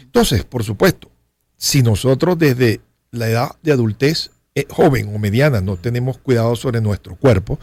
Entonces, 0.07 0.45
por 0.45 0.63
supuesto, 0.63 1.11
si 1.57 1.83
nosotros 1.83 2.39
desde 2.39 2.79
la 3.11 3.27
edad 3.27 3.51
de 3.61 3.73
adultez 3.73 4.31
eh, 4.55 4.65
joven 4.69 5.13
o 5.13 5.19
mediana 5.19 5.59
no 5.61 5.75
tenemos 5.75 6.17
cuidado 6.17 6.55
sobre 6.55 6.81
nuestro 6.81 7.15
cuerpo, 7.17 7.59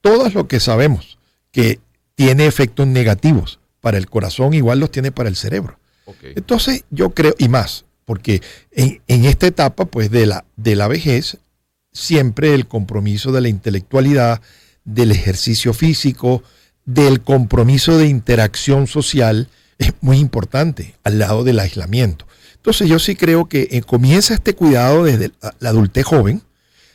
todo 0.00 0.28
lo 0.28 0.48
que 0.48 0.58
sabemos 0.60 1.18
que 1.52 1.78
tiene 2.16 2.46
efectos 2.46 2.86
negativos 2.86 3.60
para 3.80 3.96
el 3.96 4.10
corazón, 4.10 4.54
igual 4.54 4.80
los 4.80 4.90
tiene 4.90 5.12
para 5.12 5.28
el 5.28 5.36
cerebro. 5.36 5.78
Entonces, 6.22 6.84
yo 6.90 7.10
creo, 7.10 7.34
y 7.38 7.48
más, 7.48 7.84
porque 8.04 8.42
en, 8.72 9.00
en 9.06 9.24
esta 9.24 9.46
etapa, 9.46 9.84
pues, 9.84 10.10
de 10.10 10.26
la, 10.26 10.44
de 10.56 10.74
la 10.74 10.88
vejez, 10.88 11.38
siempre 11.92 12.54
el 12.54 12.66
compromiso 12.66 13.30
de 13.30 13.42
la 13.42 13.48
intelectualidad, 13.48 14.40
del 14.84 15.12
ejercicio 15.12 15.74
físico, 15.74 16.42
del 16.86 17.20
compromiso 17.20 17.98
de 17.98 18.08
interacción 18.08 18.86
social, 18.86 19.48
es 19.78 19.92
muy 20.00 20.18
importante 20.18 20.94
al 21.04 21.18
lado 21.18 21.44
del 21.44 21.58
aislamiento. 21.60 22.26
Entonces, 22.56 22.88
yo 22.88 22.98
sí 22.98 23.14
creo 23.14 23.48
que 23.48 23.68
eh, 23.70 23.82
comienza 23.82 24.34
este 24.34 24.54
cuidado 24.54 25.04
desde 25.04 25.30
la, 25.40 25.54
la 25.60 25.68
adultez 25.70 26.04
joven, 26.04 26.42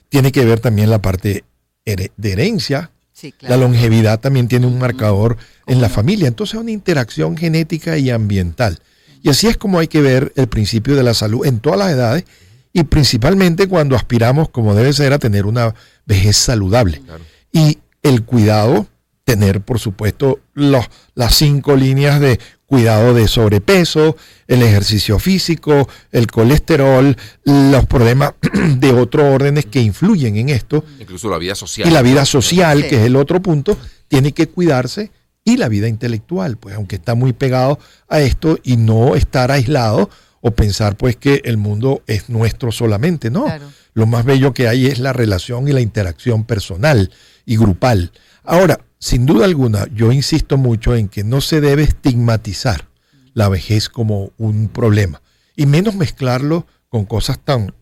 tiene 0.10 0.32
que 0.32 0.46
ver 0.46 0.60
también 0.60 0.89
la 0.89 1.02
parte 1.02 1.43
de 1.86 2.32
herencia, 2.32 2.91
Sí, 3.13 3.32
la 3.41 3.50
claro. 3.50 3.62
longevidad 3.63 4.19
también 4.19 4.48
tiene 4.48 4.65
un 4.65 4.80
marcador 4.80 5.38
en 5.67 5.82
la 5.82 5.88
familia. 5.89 6.28
Entonces, 6.28 6.60
una 6.60 6.72
interacción 6.72 7.38
genética 7.38 7.98
y 7.98 8.10
ambiental. 8.10 8.80
Y 9.22 9.30
así 9.30 9.48
es 9.48 9.56
como 9.56 9.80
hay 9.80 9.88
que 9.88 10.02
ver 10.02 10.34
el 10.36 10.48
principio 10.48 10.96
de 10.96 11.04
la 11.04 11.13
salud 11.13 11.46
en 11.46 11.60
todas 11.60 11.80
las 11.80 11.91
edades 11.91 12.26
y 12.74 12.84
principalmente 12.84 13.67
cuando 13.67 13.96
aspiramos, 13.96 14.50
como 14.50 14.74
debe 14.76 14.91
ser, 14.93 15.13
a 15.13 15.19
tener 15.19 15.46
una 15.46 15.76
vejez 16.06 16.36
saludable. 16.38 17.02
Claro. 17.02 17.24
Y 17.52 17.78
el 18.02 18.24
cuidado 18.24 18.88
tener, 19.24 19.62
por 19.62 19.80
supuesto, 19.80 20.40
los, 20.54 20.86
las 21.16 21.36
cinco 21.36 21.76
líneas 21.76 22.20
de 22.20 22.40
cuidado 22.66 23.14
de 23.14 23.28
sobrepeso, 23.28 24.18
el 24.48 24.64
ejercicio 24.64 25.20
físico, 25.20 25.88
el 26.12 26.28
colesterol, 26.28 27.16
los 27.44 27.86
problemas 27.86 28.34
de 28.78 28.92
otros 28.92 29.26
órdenes 29.26 29.66
que 29.66 29.82
influyen 29.82 30.38
en 30.38 30.50
esto. 30.50 30.84
Incluso 31.00 31.30
la 31.30 31.38
vida 31.38 31.56
social. 31.56 31.88
Y 31.88 31.92
la 31.92 32.02
vida 32.02 32.26
social, 32.26 32.88
que 32.88 32.96
es 32.96 33.04
el 33.04 33.16
otro 33.16 33.42
punto, 33.42 33.78
tiene 34.08 34.32
que 34.32 34.50
cuidarse 34.50 35.12
y 35.46 35.58
la 35.58 35.68
vida 35.70 35.88
intelectual, 35.88 36.58
pues 36.58 36.76
aunque 36.76 36.96
está 36.96 37.16
muy 37.16 37.34
pegado 37.34 37.80
a 38.08 38.22
esto 38.22 38.58
y 38.64 38.78
no 38.78 39.16
estar 39.16 39.52
aislado 39.52 40.10
o 40.42 40.52
pensar 40.52 40.98
pues 40.98 41.16
que 41.16 41.42
el 41.46 41.58
mundo 41.58 42.02
es 42.08 42.30
nuestro 42.30 42.72
solamente, 42.72 43.30
no. 43.30 43.46
Lo 43.94 44.08
más 44.08 44.26
bello 44.26 44.54
que 44.54 44.68
hay 44.68 44.88
es 44.88 45.00
la 45.00 45.14
relación 45.14 45.68
y 45.68 45.74
la 45.74 45.82
interacción 45.82 46.44
personal 46.44 47.12
y 47.46 47.58
grupal. 47.58 48.12
Ahora, 48.44 48.80
sin 49.04 49.26
duda 49.26 49.44
alguna, 49.44 49.86
yo 49.94 50.13
insisto 50.13 50.58
mucho 50.58 50.96
en 50.96 51.10
que 51.10 51.26
no 51.26 51.42
se 51.42 51.60
debe 51.60 51.84
estigmatizar 51.84 52.88
la 53.34 53.50
vejez 53.50 53.89
como 53.89 54.32
un 54.38 54.70
problema 54.70 55.22
y 55.58 55.66
menos 55.66 55.96
mezclarlo 55.96 56.68
con 56.88 57.04
cosas 57.04 57.38
tan 57.38 57.76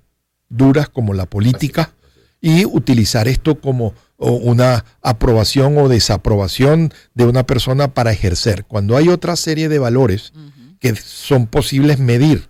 duras 0.49 0.89
como 0.89 1.13
la 1.13 1.27
política 1.27 1.93
y 2.41 2.65
utilizar 2.65 3.27
esto 3.27 3.61
como 3.61 3.93
una 4.17 4.83
aprobación 5.03 5.77
o 5.77 5.89
desaprobación 5.89 6.91
de 7.13 7.25
una 7.25 7.45
persona 7.45 7.93
para 7.93 8.11
ejercer, 8.11 8.65
cuando 8.65 8.97
hay 8.97 9.09
otra 9.09 9.35
serie 9.35 9.69
de 9.69 9.77
valores 9.77 10.33
que 10.79 10.95
son 10.95 11.45
posibles 11.45 11.99
medir 11.99 12.49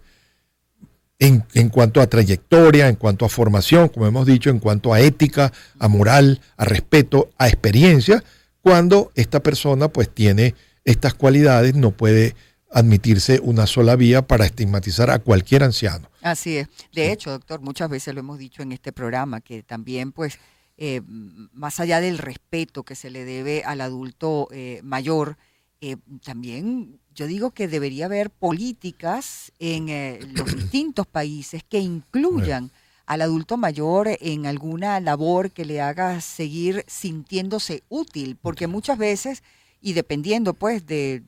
en, 1.20 1.44
en, 1.56 1.68
cuanto 1.68 2.00
a 2.00 2.08
trayectoria, 2.08 2.88
en 2.88 2.96
cuanto 2.96 3.26
a 3.26 3.30
formación, 3.30 3.90
como 3.90 4.08
hemos 4.08 4.26
dicho, 4.26 4.50
en 4.50 4.60
cuanto 4.60 4.94
a 4.94 5.02
ética, 5.02 5.52
a 5.78 5.90
moral, 5.90 6.40
a 6.56 6.64
respeto, 6.64 7.32
a 7.38 7.50
experiencia, 7.50 8.24
cuando 8.62 9.12
esta 9.16 9.42
persona 9.42 9.88
pues 9.88 10.14
tiene 10.14 10.56
estas 10.86 11.14
cualidades, 11.14 11.76
no 11.76 11.92
puede 11.92 12.36
admitirse 12.72 13.40
una 13.44 13.68
sola 13.68 13.96
vía 13.96 14.26
para 14.26 14.46
estigmatizar 14.46 15.10
a 15.10 15.20
cualquier 15.20 15.64
anciano. 15.64 16.10
Así 16.22 16.58
es. 16.58 16.68
De 16.94 17.12
hecho, 17.12 17.32
doctor, 17.32 17.62
muchas 17.62 17.90
veces 17.90 18.14
lo 18.14 18.22
hemos 18.22 18.40
dicho 18.40 18.62
en 18.62 18.72
este 18.72 18.92
programa, 18.92 19.42
que 19.42 19.62
también 19.64 20.12
pues 20.12 20.40
eh, 20.78 21.02
más 21.06 21.80
allá 21.80 22.00
del 22.00 22.18
respeto 22.18 22.84
que 22.84 22.96
se 22.96 23.10
le 23.10 23.26
debe 23.26 23.64
al 23.64 23.82
adulto 23.82 24.48
eh, 24.52 24.80
mayor, 24.84 25.38
eh, 25.82 25.98
también 26.24 27.00
yo 27.14 27.28
digo 27.28 27.52
que 27.52 27.68
debería 27.68 28.06
haber 28.06 28.30
políticas 28.30 29.52
en 29.60 30.34
los 30.34 30.56
distintos 30.56 31.06
países 31.08 31.64
que 31.64 31.80
incluyan 31.80 32.72
al 33.06 33.22
adulto 33.22 33.58
mayor 33.58 34.08
en 34.20 34.46
alguna 34.46 35.00
labor 35.00 35.52
que 35.52 35.66
le 35.66 35.82
haga 35.82 36.22
seguir 36.22 36.84
sintiéndose 36.88 37.84
útil, 37.90 38.38
porque 38.42 38.68
muchas 38.68 38.98
veces, 38.98 39.44
y 39.82 39.94
dependiendo 39.94 40.54
pues 40.54 40.86
de, 40.86 41.22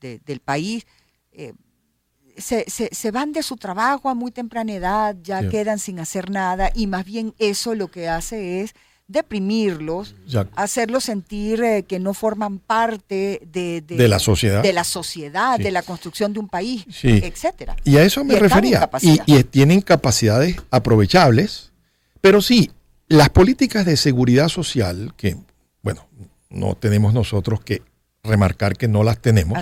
del 0.00 0.40
país, 0.40 0.86
se, 2.36 2.64
se, 2.68 3.10
van 3.10 3.32
de 3.32 3.42
su 3.42 3.56
trabajo 3.56 4.08
a 4.08 4.14
muy 4.14 4.30
temprana 4.30 4.72
edad, 4.72 5.16
ya 5.22 5.48
quedan 5.48 5.78
sin 5.78 6.00
hacer 6.00 6.30
nada 6.30 6.70
y 6.74 6.86
más 6.86 7.04
bien 7.04 7.34
eso 7.38 7.74
lo 7.74 7.88
que 7.88 8.08
hace 8.08 8.62
es 8.62 8.74
deprimirlos, 9.12 10.14
hacerlos 10.56 11.04
sentir 11.04 11.62
eh, 11.62 11.84
que 11.84 11.98
no 11.98 12.14
forman 12.14 12.58
parte 12.58 13.40
de, 13.52 13.82
de, 13.86 14.08
la 14.08 14.18
sociedad, 14.18 14.62
de 14.62 14.72
la, 14.72 14.84
sociedad 14.84 15.58
de 15.58 15.70
la 15.70 15.82
construcción 15.82 16.32
de 16.32 16.40
un 16.40 16.48
país, 16.48 16.84
etcétera. 17.02 17.76
Y 17.84 17.96
a 17.98 18.02
eso 18.02 18.24
me 18.24 18.38
refería. 18.38 18.90
Y, 19.00 19.20
y, 19.26 19.44
tienen 19.44 19.82
capacidades 19.82 20.56
aprovechables, 20.70 21.72
pero 22.20 22.42
sí, 22.42 22.70
las 23.08 23.28
políticas 23.28 23.84
de 23.84 23.96
seguridad 23.96 24.48
social, 24.48 25.12
que, 25.16 25.36
bueno, 25.82 26.08
no 26.50 26.74
tenemos 26.74 27.12
nosotros 27.14 27.60
que 27.60 27.82
remarcar 28.22 28.76
que 28.76 28.88
no 28.88 29.02
las 29.02 29.18
tenemos, 29.18 29.58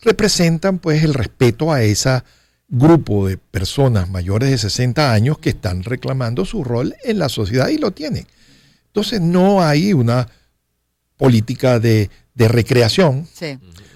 representan 0.00 0.78
pues 0.78 1.04
el 1.04 1.14
respeto 1.14 1.72
a 1.72 1.82
ese 1.82 2.22
grupo 2.68 3.26
de 3.26 3.38
personas 3.38 4.08
mayores 4.08 4.50
de 4.50 4.58
60 4.58 5.12
años 5.12 5.38
que 5.38 5.50
están 5.50 5.82
reclamando 5.82 6.44
su 6.44 6.64
rol 6.64 6.94
en 7.04 7.18
la 7.18 7.28
sociedad 7.28 7.68
y 7.68 7.78
lo 7.78 7.90
tienen. 7.90 8.26
Entonces 8.98 9.20
no 9.20 9.62
hay 9.62 9.92
una 9.92 10.26
política 11.16 11.78
de, 11.78 12.10
recreación, 12.34 13.28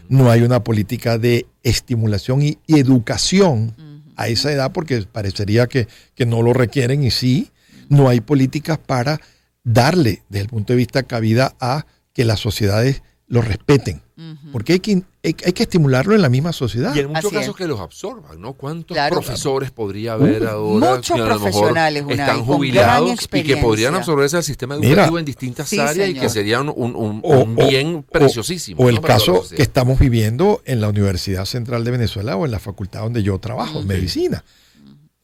no 0.08 0.30
hay 0.30 0.42
una 0.42 0.62
política 0.62 1.18
de 1.18 1.46
estimulación 1.64 2.40
y, 2.40 2.58
educación 2.68 3.74
a 4.14 4.28
esa 4.28 4.52
edad 4.52 4.70
porque 4.70 5.02
parecería 5.10 5.66
que, 5.66 5.88
que 6.14 6.24
no 6.24 6.40
lo 6.40 6.52
requieren 6.52 7.02
y 7.02 7.10
sí, 7.10 7.50
no 7.88 8.08
hay 8.08 8.20
políticas 8.20 8.78
para 8.78 9.20
darle 9.64 10.22
desde 10.28 10.42
el 10.42 10.48
punto 10.48 10.72
de 10.72 10.76
vista 10.76 11.02
cabida 11.02 11.56
a 11.58 11.84
que 12.12 12.24
las 12.24 12.38
sociedades 12.38 13.02
lo 13.26 13.42
respeten. 13.42 14.02
Porque 14.52 14.74
hay 14.74 14.80
que, 14.80 15.02
hay, 15.22 15.32
que 15.34 15.62
estimularlo 15.62 16.14
en 16.14 16.22
la 16.22 16.28
misma 16.28 16.52
sociedad. 16.52 16.94
Y 16.94 17.00
en 17.00 17.08
muchos 17.08 17.32
casos 17.32 17.56
que 17.56 17.66
los 17.66 17.80
absorban, 17.80 18.40
¿no? 18.40 18.54
¿Cuántos 18.54 18.96
profesores 19.08 19.70
podría 19.70 20.14
haber 20.14 20.46
ahora 20.46 20.96
muchos 20.96 21.20
profesionales 21.20 22.04
están 22.08 22.44
jubilados 22.44 23.28
y 23.32 23.42
que 23.42 23.56
podrían 23.56 23.94
absorberse 23.94 24.36
al 24.36 24.44
sistema 24.44 24.74
educativo 24.74 25.18
en 25.18 25.24
distintas 25.24 25.72
áreas 25.72 26.08
y 26.08 26.14
que 26.14 26.28
serían 26.28 26.72
un, 26.74 27.56
bien 27.56 28.02
preciosísimo. 28.02 28.82
O 28.82 28.88
el 28.88 29.00
caso 29.00 29.44
que 29.54 29.62
estamos 29.62 29.98
viviendo 29.98 30.62
en 30.64 30.80
la 30.80 30.88
Universidad 30.88 31.44
Central 31.44 31.84
de 31.84 31.90
Venezuela 31.90 32.36
o 32.36 32.44
en 32.44 32.50
la 32.50 32.58
facultad 32.58 33.00
donde 33.00 33.22
yo 33.22 33.38
trabajo, 33.38 33.82
medicina. 33.82 34.44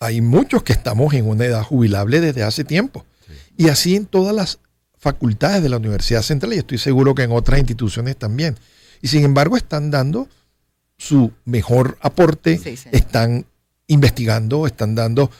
Hay 0.00 0.20
muchos 0.20 0.62
que 0.62 0.72
estamos 0.72 1.12
en 1.14 1.28
una 1.28 1.44
edad 1.44 1.62
jubilable 1.64 2.20
desde 2.20 2.44
hace 2.44 2.64
tiempo. 2.64 3.04
Y 3.56 3.68
así 3.68 3.96
en 3.96 4.06
todas 4.06 4.34
las 4.34 4.60
facultades 4.98 5.62
de 5.62 5.68
la 5.68 5.78
Universidad 5.78 6.22
Central 6.22 6.52
y 6.54 6.58
estoy 6.58 6.78
seguro 6.78 7.14
que 7.14 7.22
en 7.22 7.32
otras 7.32 7.58
instituciones 7.58 8.16
también. 8.16 8.56
Y 9.02 9.08
sin 9.08 9.24
embargo 9.24 9.56
están 9.56 9.90
dando 9.90 10.28
su 10.96 11.32
mejor 11.44 11.96
aporte, 12.00 12.60
están 12.92 13.46
investigando, 13.86 14.66
están 14.66 14.94
dando 14.94 15.30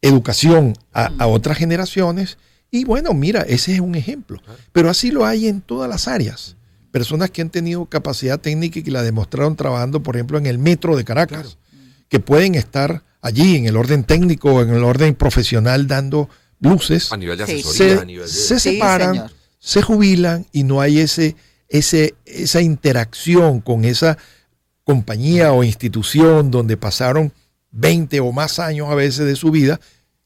educación 0.00 0.76
a, 0.92 1.26
otras 1.26 1.56
generaciones. 1.56 2.38
Y 2.70 2.84
bueno, 2.84 3.14
mira, 3.14 3.42
ese 3.42 3.74
es 3.74 3.80
un 3.80 3.94
ejemplo. 3.94 4.40
Pero 4.72 4.90
así 4.90 5.10
lo 5.10 5.24
hay 5.24 5.46
en 5.46 5.60
todas 5.60 5.88
las 5.88 6.08
áreas. 6.08 6.56
Personas 6.90 7.30
que 7.30 7.40
han 7.40 7.50
tenido 7.50 7.86
capacidad 7.86 8.40
técnica 8.40 8.80
y 8.80 8.82
que 8.82 8.90
la 8.90 9.02
demostraron 9.02 9.56
trabajando, 9.56 10.02
por 10.02 10.16
ejemplo, 10.16 10.38
en 10.38 10.46
el 10.46 10.58
metro 10.58 10.96
de 10.96 11.04
Caracas, 11.04 11.56
que 12.08 12.20
pueden 12.20 12.54
estar 12.54 13.02
allí 13.22 13.56
en 13.56 13.66
el 13.66 13.76
orden 13.76 14.04
técnico, 14.04 14.60
en 14.60 14.70
el 14.70 14.84
orden 14.84 15.14
profesional, 15.14 15.86
dando 15.86 16.28
luces, 16.60 17.12
a 17.12 17.16
nivel 17.16 17.38
de 17.38 17.44
asesoría, 17.44 18.26
se, 18.26 18.60
separan, 18.60 19.30
se 19.58 19.82
jubilan 19.82 20.46
y 20.52 20.64
no 20.64 20.80
hay 20.80 20.98
ese, 20.98 21.36
ese, 21.72 22.14
esa 22.26 22.60
interacción 22.60 23.60
con 23.60 23.84
esa 23.84 24.18
compañía 24.84 25.52
o 25.52 25.64
institución 25.64 26.50
donde 26.50 26.76
pasaron 26.76 27.32
20 27.72 28.20
o 28.20 28.30
más 28.30 28.58
años 28.58 28.90
a 28.90 28.94
veces 28.94 29.26
de 29.26 29.36
su 29.36 29.50
vida 29.50 29.80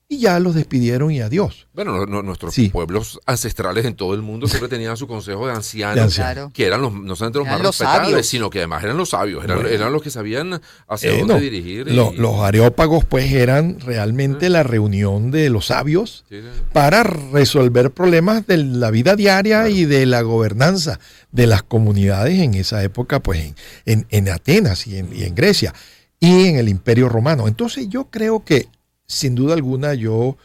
y 0.09 0.19
ya 0.19 0.39
los 0.39 0.55
despidieron 0.55 1.11
y 1.11 1.21
adiós. 1.21 1.67
Bueno, 1.73 2.07
nuestros 2.07 2.55
pueblos 2.71 3.19
ancestrales 3.27 3.85
en 3.87 3.97
todo 3.97 4.15
el 4.15 4.23
mundo 4.23 4.47
siempre 4.49 4.69
tenían 4.69 4.97
su 4.97 5.09
consejo 5.09 5.47
de 5.47 5.55
ancianos, 5.55 6.19
que 6.53 6.65
eran 6.65 6.81
los, 6.81 6.93
no 6.93 7.17
solamente 7.17 7.39
los 7.41 7.49
más 7.49 7.61
respetables, 7.61 8.27
sino 8.27 8.49
que 8.49 8.59
además 8.59 8.85
eran 8.85 8.97
los 8.97 9.11
sabios, 9.11 9.45
eran, 9.45 9.93
los 9.93 10.03
que 10.03 10.11
sabían 10.11 10.61
hacia 10.87 11.11
eh, 11.11 11.19
dónde 11.19 11.41
dirigir. 11.41 11.91
Los 11.91 12.41
areópagos 12.41 13.05
pues 13.05 13.33
eran 13.33 13.81
realmente 13.81 14.49
la 14.49 14.63
reunión 14.63 15.31
de 15.31 15.51
los 15.51 15.67
sabios 15.67 16.25
para 16.73 17.03
resolver 17.03 17.91
problemas 17.91 18.47
de 18.47 18.59
la 18.59 18.91
vida 18.91 19.17
diaria 19.17 19.69
y 19.69 19.87
de 19.87 20.07
la 20.07 20.23
gobernanza 20.23 21.01
de 21.33 21.47
las 21.47 21.63
comunidades 21.63 22.41
en 22.41 22.55
esa 22.55 22.83
época 22.83 23.21
pues 23.21 23.55
en, 23.85 24.07
en, 24.11 24.29
Atenas 24.29 24.87
y 24.87 24.99
en, 24.99 25.15
y 25.15 25.25
en 25.25 25.35
Grecia 25.35 25.75
y 26.21 26.47
en 26.47 26.57
el 26.57 26.69
Imperio 26.69 27.09
Romano. 27.09 27.49
Entonces 27.49 27.89
yo 27.89 28.09
creo 28.11 28.45
que 28.45 28.69
sin 29.07 29.35
duda 29.35 29.55
alguna 29.55 29.95
yo 29.95 30.37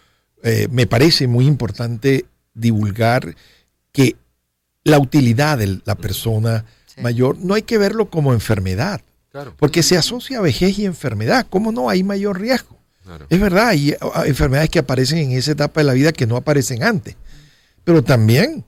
eh, 0.43 0.67
me 0.71 0.87
parece 0.87 1.27
muy 1.27 1.45
importante 1.45 2.25
divulgar 2.53 3.35
que 3.91 4.15
la 4.83 4.99
utilidad 4.99 5.57
de 5.57 5.79
la 5.85 5.95
persona 5.95 6.65
mayor 7.01 7.37
no 7.37 7.53
hay 7.53 7.61
que 7.61 7.77
verlo 7.77 8.09
como 8.09 8.33
enfermedad, 8.33 9.01
porque 9.57 9.83
se 9.83 9.97
asocia 9.97 10.39
a 10.39 10.41
vejez 10.41 10.77
y 10.79 10.85
enfermedad. 10.85 11.47
¿Cómo 11.49 11.71
no? 11.71 11.89
Hay 11.89 12.03
mayor 12.03 12.39
riesgo. 12.39 12.77
Es 13.29 13.39
verdad, 13.39 13.69
hay 13.69 13.95
ah, 14.13 14.23
enfermedades 14.25 14.69
que 14.69 14.79
aparecen 14.79 15.19
en 15.19 15.31
esa 15.31 15.51
etapa 15.51 15.81
de 15.81 15.85
la 15.85 15.93
vida 15.93 16.11
que 16.11 16.27
no 16.27 16.37
aparecen 16.37 16.83
antes. 16.83 17.15
Pero 17.83 18.03
también 18.03 18.63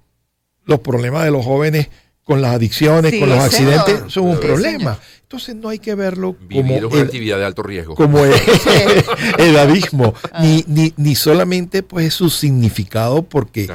los 0.65 0.79
problemas 0.79 1.23
de 1.23 1.31
los 1.31 1.45
jóvenes 1.45 1.87
con 2.23 2.41
las 2.41 2.55
adicciones, 2.55 3.19
con 3.19 3.29
los 3.29 3.39
accidentes, 3.39 4.03
son 4.07 4.27
un 4.27 4.39
problema. 4.39 4.97
Entonces 5.23 5.55
no 5.55 5.69
hay 5.69 5.79
que 5.79 5.95
verlo 5.95 6.35
como 6.51 6.77
una 6.77 7.01
actividad 7.01 7.37
de 7.37 7.45
alto 7.45 7.63
riesgo. 7.63 7.95
Como 7.95 8.19
edadismo, 9.37 10.13
ah. 10.31 10.43
ni, 10.43 10.63
ni, 10.67 10.93
ni, 10.95 11.15
solamente 11.15 11.81
pues 11.81 12.13
su 12.13 12.29
significado 12.29 13.23
porque 13.23 13.67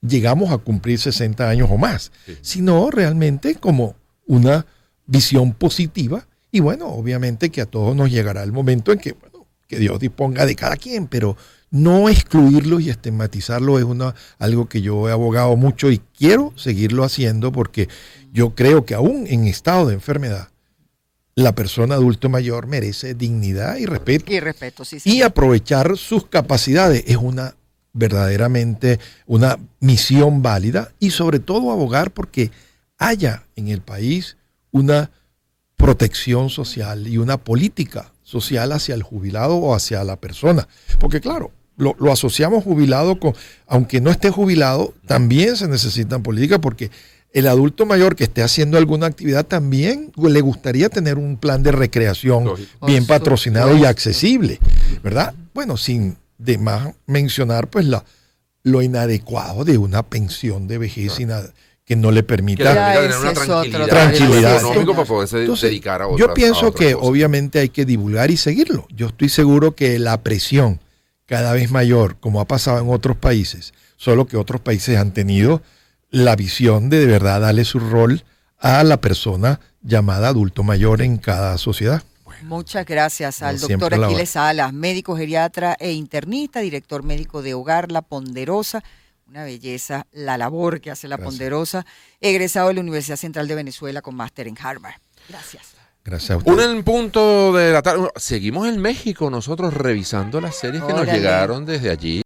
llegamos 0.00 0.52
a 0.52 0.58
cumplir 0.58 0.98
60 0.98 1.48
años 1.48 1.68
o 1.70 1.76
más, 1.76 2.12
sino 2.42 2.90
realmente 2.90 3.56
como 3.56 3.96
una 4.26 4.66
visión 5.06 5.52
positiva. 5.52 6.26
Y 6.52 6.60
bueno, 6.60 6.86
obviamente 6.88 7.50
que 7.50 7.60
a 7.60 7.66
todos 7.66 7.94
nos 7.94 8.10
llegará 8.10 8.42
el 8.42 8.52
momento 8.52 8.92
en 8.92 8.98
que, 8.98 9.12
bueno, 9.12 9.46
que 9.66 9.78
Dios 9.78 10.00
disponga 10.00 10.46
de 10.46 10.56
cada 10.56 10.76
quien, 10.76 11.06
pero 11.06 11.36
no 11.70 12.08
excluirlos 12.08 12.82
y 12.82 12.90
estigmatizarlos 12.90 13.78
es 13.78 13.84
una, 13.84 14.14
algo 14.38 14.68
que 14.68 14.82
yo 14.82 15.08
he 15.08 15.12
abogado 15.12 15.56
mucho 15.56 15.90
y 15.90 16.00
quiero 16.16 16.52
seguirlo 16.56 17.04
haciendo 17.04 17.52
porque 17.52 17.88
yo 18.32 18.54
creo 18.54 18.84
que 18.84 18.94
aún 18.94 19.26
en 19.28 19.46
estado 19.46 19.86
de 19.86 19.94
enfermedad, 19.94 20.48
la 21.34 21.54
persona 21.54 21.94
adulto 21.94 22.28
mayor 22.28 22.66
merece 22.66 23.14
dignidad 23.14 23.76
y 23.76 23.86
respeto. 23.86 24.32
Y 24.32 24.40
respeto, 24.40 24.84
sí, 24.84 25.00
sí. 25.00 25.16
Y 25.16 25.22
aprovechar 25.22 25.96
sus 25.96 26.26
capacidades 26.26 27.04
es 27.06 27.16
una 27.16 27.54
verdaderamente 27.92 29.00
una 29.26 29.58
misión 29.80 30.42
válida 30.42 30.92
y 31.00 31.10
sobre 31.10 31.40
todo 31.40 31.72
abogar 31.72 32.12
porque 32.12 32.50
haya 32.98 33.46
en 33.56 33.68
el 33.68 33.80
país 33.80 34.36
una 34.70 35.10
protección 35.76 36.50
social 36.50 37.08
y 37.08 37.18
una 37.18 37.38
política 37.38 38.12
social 38.22 38.72
hacia 38.72 38.94
el 38.94 39.02
jubilado 39.02 39.56
o 39.56 39.74
hacia 39.74 40.04
la 40.04 40.16
persona. 40.16 40.68
Porque 40.98 41.20
claro, 41.20 41.50
lo, 41.80 41.96
lo 41.98 42.12
asociamos 42.12 42.62
jubilado 42.64 43.18
con, 43.18 43.34
aunque 43.66 44.00
no 44.00 44.10
esté 44.10 44.30
jubilado, 44.30 44.94
también 45.06 45.56
se 45.56 45.66
necesitan 45.66 46.22
políticas 46.22 46.58
porque 46.60 46.90
el 47.32 47.46
adulto 47.46 47.86
mayor 47.86 48.16
que 48.16 48.24
esté 48.24 48.42
haciendo 48.42 48.76
alguna 48.76 49.06
actividad 49.06 49.46
también 49.46 50.12
le 50.16 50.40
gustaría 50.40 50.88
tener 50.88 51.16
un 51.16 51.36
plan 51.36 51.62
de 51.62 51.72
recreación 51.72 52.44
Lógico. 52.44 52.86
bien 52.86 53.06
patrocinado 53.06 53.76
y 53.76 53.84
accesible, 53.84 54.58
¿verdad? 55.02 55.34
Bueno, 55.54 55.76
sin 55.76 56.16
de 56.38 56.58
más 56.58 56.90
mencionar 57.06 57.68
pues 57.68 57.84
la, 57.86 58.04
lo 58.62 58.82
inadecuado 58.82 59.64
de 59.64 59.78
una 59.78 60.02
pensión 60.02 60.66
de 60.68 60.78
vejez 60.78 61.20
ina- 61.20 61.42
que 61.84 61.96
no 61.96 62.10
le 62.12 62.22
permita 62.22 62.72
tener 62.94 63.16
una 63.18 63.32
tranquilidad, 63.32 63.86
Tranquilidad. 63.88 64.56
económico 64.60 64.92
para 64.94 65.04
poderse 65.06 65.40
Entonces, 65.40 65.70
dedicar 65.70 66.02
a 66.02 66.06
otras 66.08 66.20
yo 66.20 66.30
a 66.30 66.34
pienso 66.34 66.66
otras 66.68 66.74
que 66.88 66.94
cosas. 66.94 67.08
obviamente 67.08 67.58
hay 67.58 67.68
que 67.68 67.84
divulgar 67.84 68.30
y 68.30 68.36
seguirlo. 68.36 68.86
Yo 68.94 69.06
estoy 69.08 69.28
seguro 69.28 69.74
que 69.74 69.98
la 69.98 70.20
presión 70.22 70.78
cada 71.30 71.52
vez 71.52 71.70
mayor, 71.70 72.18
como 72.18 72.40
ha 72.40 72.44
pasado 72.44 72.80
en 72.80 72.92
otros 72.92 73.16
países, 73.16 73.72
solo 73.96 74.26
que 74.26 74.36
otros 74.36 74.60
países 74.62 74.98
han 74.98 75.14
tenido 75.14 75.62
la 76.10 76.34
visión 76.34 76.90
de 76.90 76.98
de 76.98 77.06
verdad 77.06 77.40
darle 77.40 77.64
su 77.64 77.78
rol 77.78 78.24
a 78.58 78.82
la 78.82 79.00
persona 79.00 79.60
llamada 79.80 80.26
adulto 80.26 80.64
mayor 80.64 81.02
en 81.02 81.18
cada 81.18 81.56
sociedad. 81.56 82.02
Muchas 82.42 82.84
gracias 82.84 83.42
al 83.42 83.60
doctor 83.60 83.94
Aquiles 83.94 84.30
Salas, 84.30 84.72
médico 84.72 85.16
geriatra 85.16 85.76
e 85.78 85.92
internista, 85.92 86.58
director 86.58 87.04
médico 87.04 87.42
de 87.42 87.54
Hogar 87.54 87.92
La 87.92 88.02
Ponderosa. 88.02 88.82
Una 89.28 89.44
belleza 89.44 90.08
la 90.10 90.36
labor 90.36 90.80
que 90.80 90.90
hace 90.90 91.06
La 91.06 91.16
Gracias. 91.16 91.32
Ponderosa, 91.32 91.86
egresado 92.20 92.68
de 92.68 92.74
la 92.74 92.80
Universidad 92.80 93.16
Central 93.16 93.46
de 93.46 93.54
Venezuela 93.54 94.02
con 94.02 94.16
máster 94.16 94.48
en 94.48 94.56
Harvard. 94.60 95.00
Gracias. 95.28 95.69
Gracias 96.02 96.30
a 96.30 96.36
usted. 96.38 96.70
En 96.70 96.82
punto 96.82 97.52
de 97.52 97.72
la 97.72 97.82
tarde. 97.82 98.08
Seguimos 98.16 98.66
en 98.66 98.80
México 98.80 99.28
nosotros 99.28 99.74
revisando 99.74 100.40
las 100.40 100.56
series 100.56 100.82
que 100.82 100.92
nos 100.92 101.06
llegaron 101.06 101.66
desde 101.66 101.90
allí. 101.90 102.18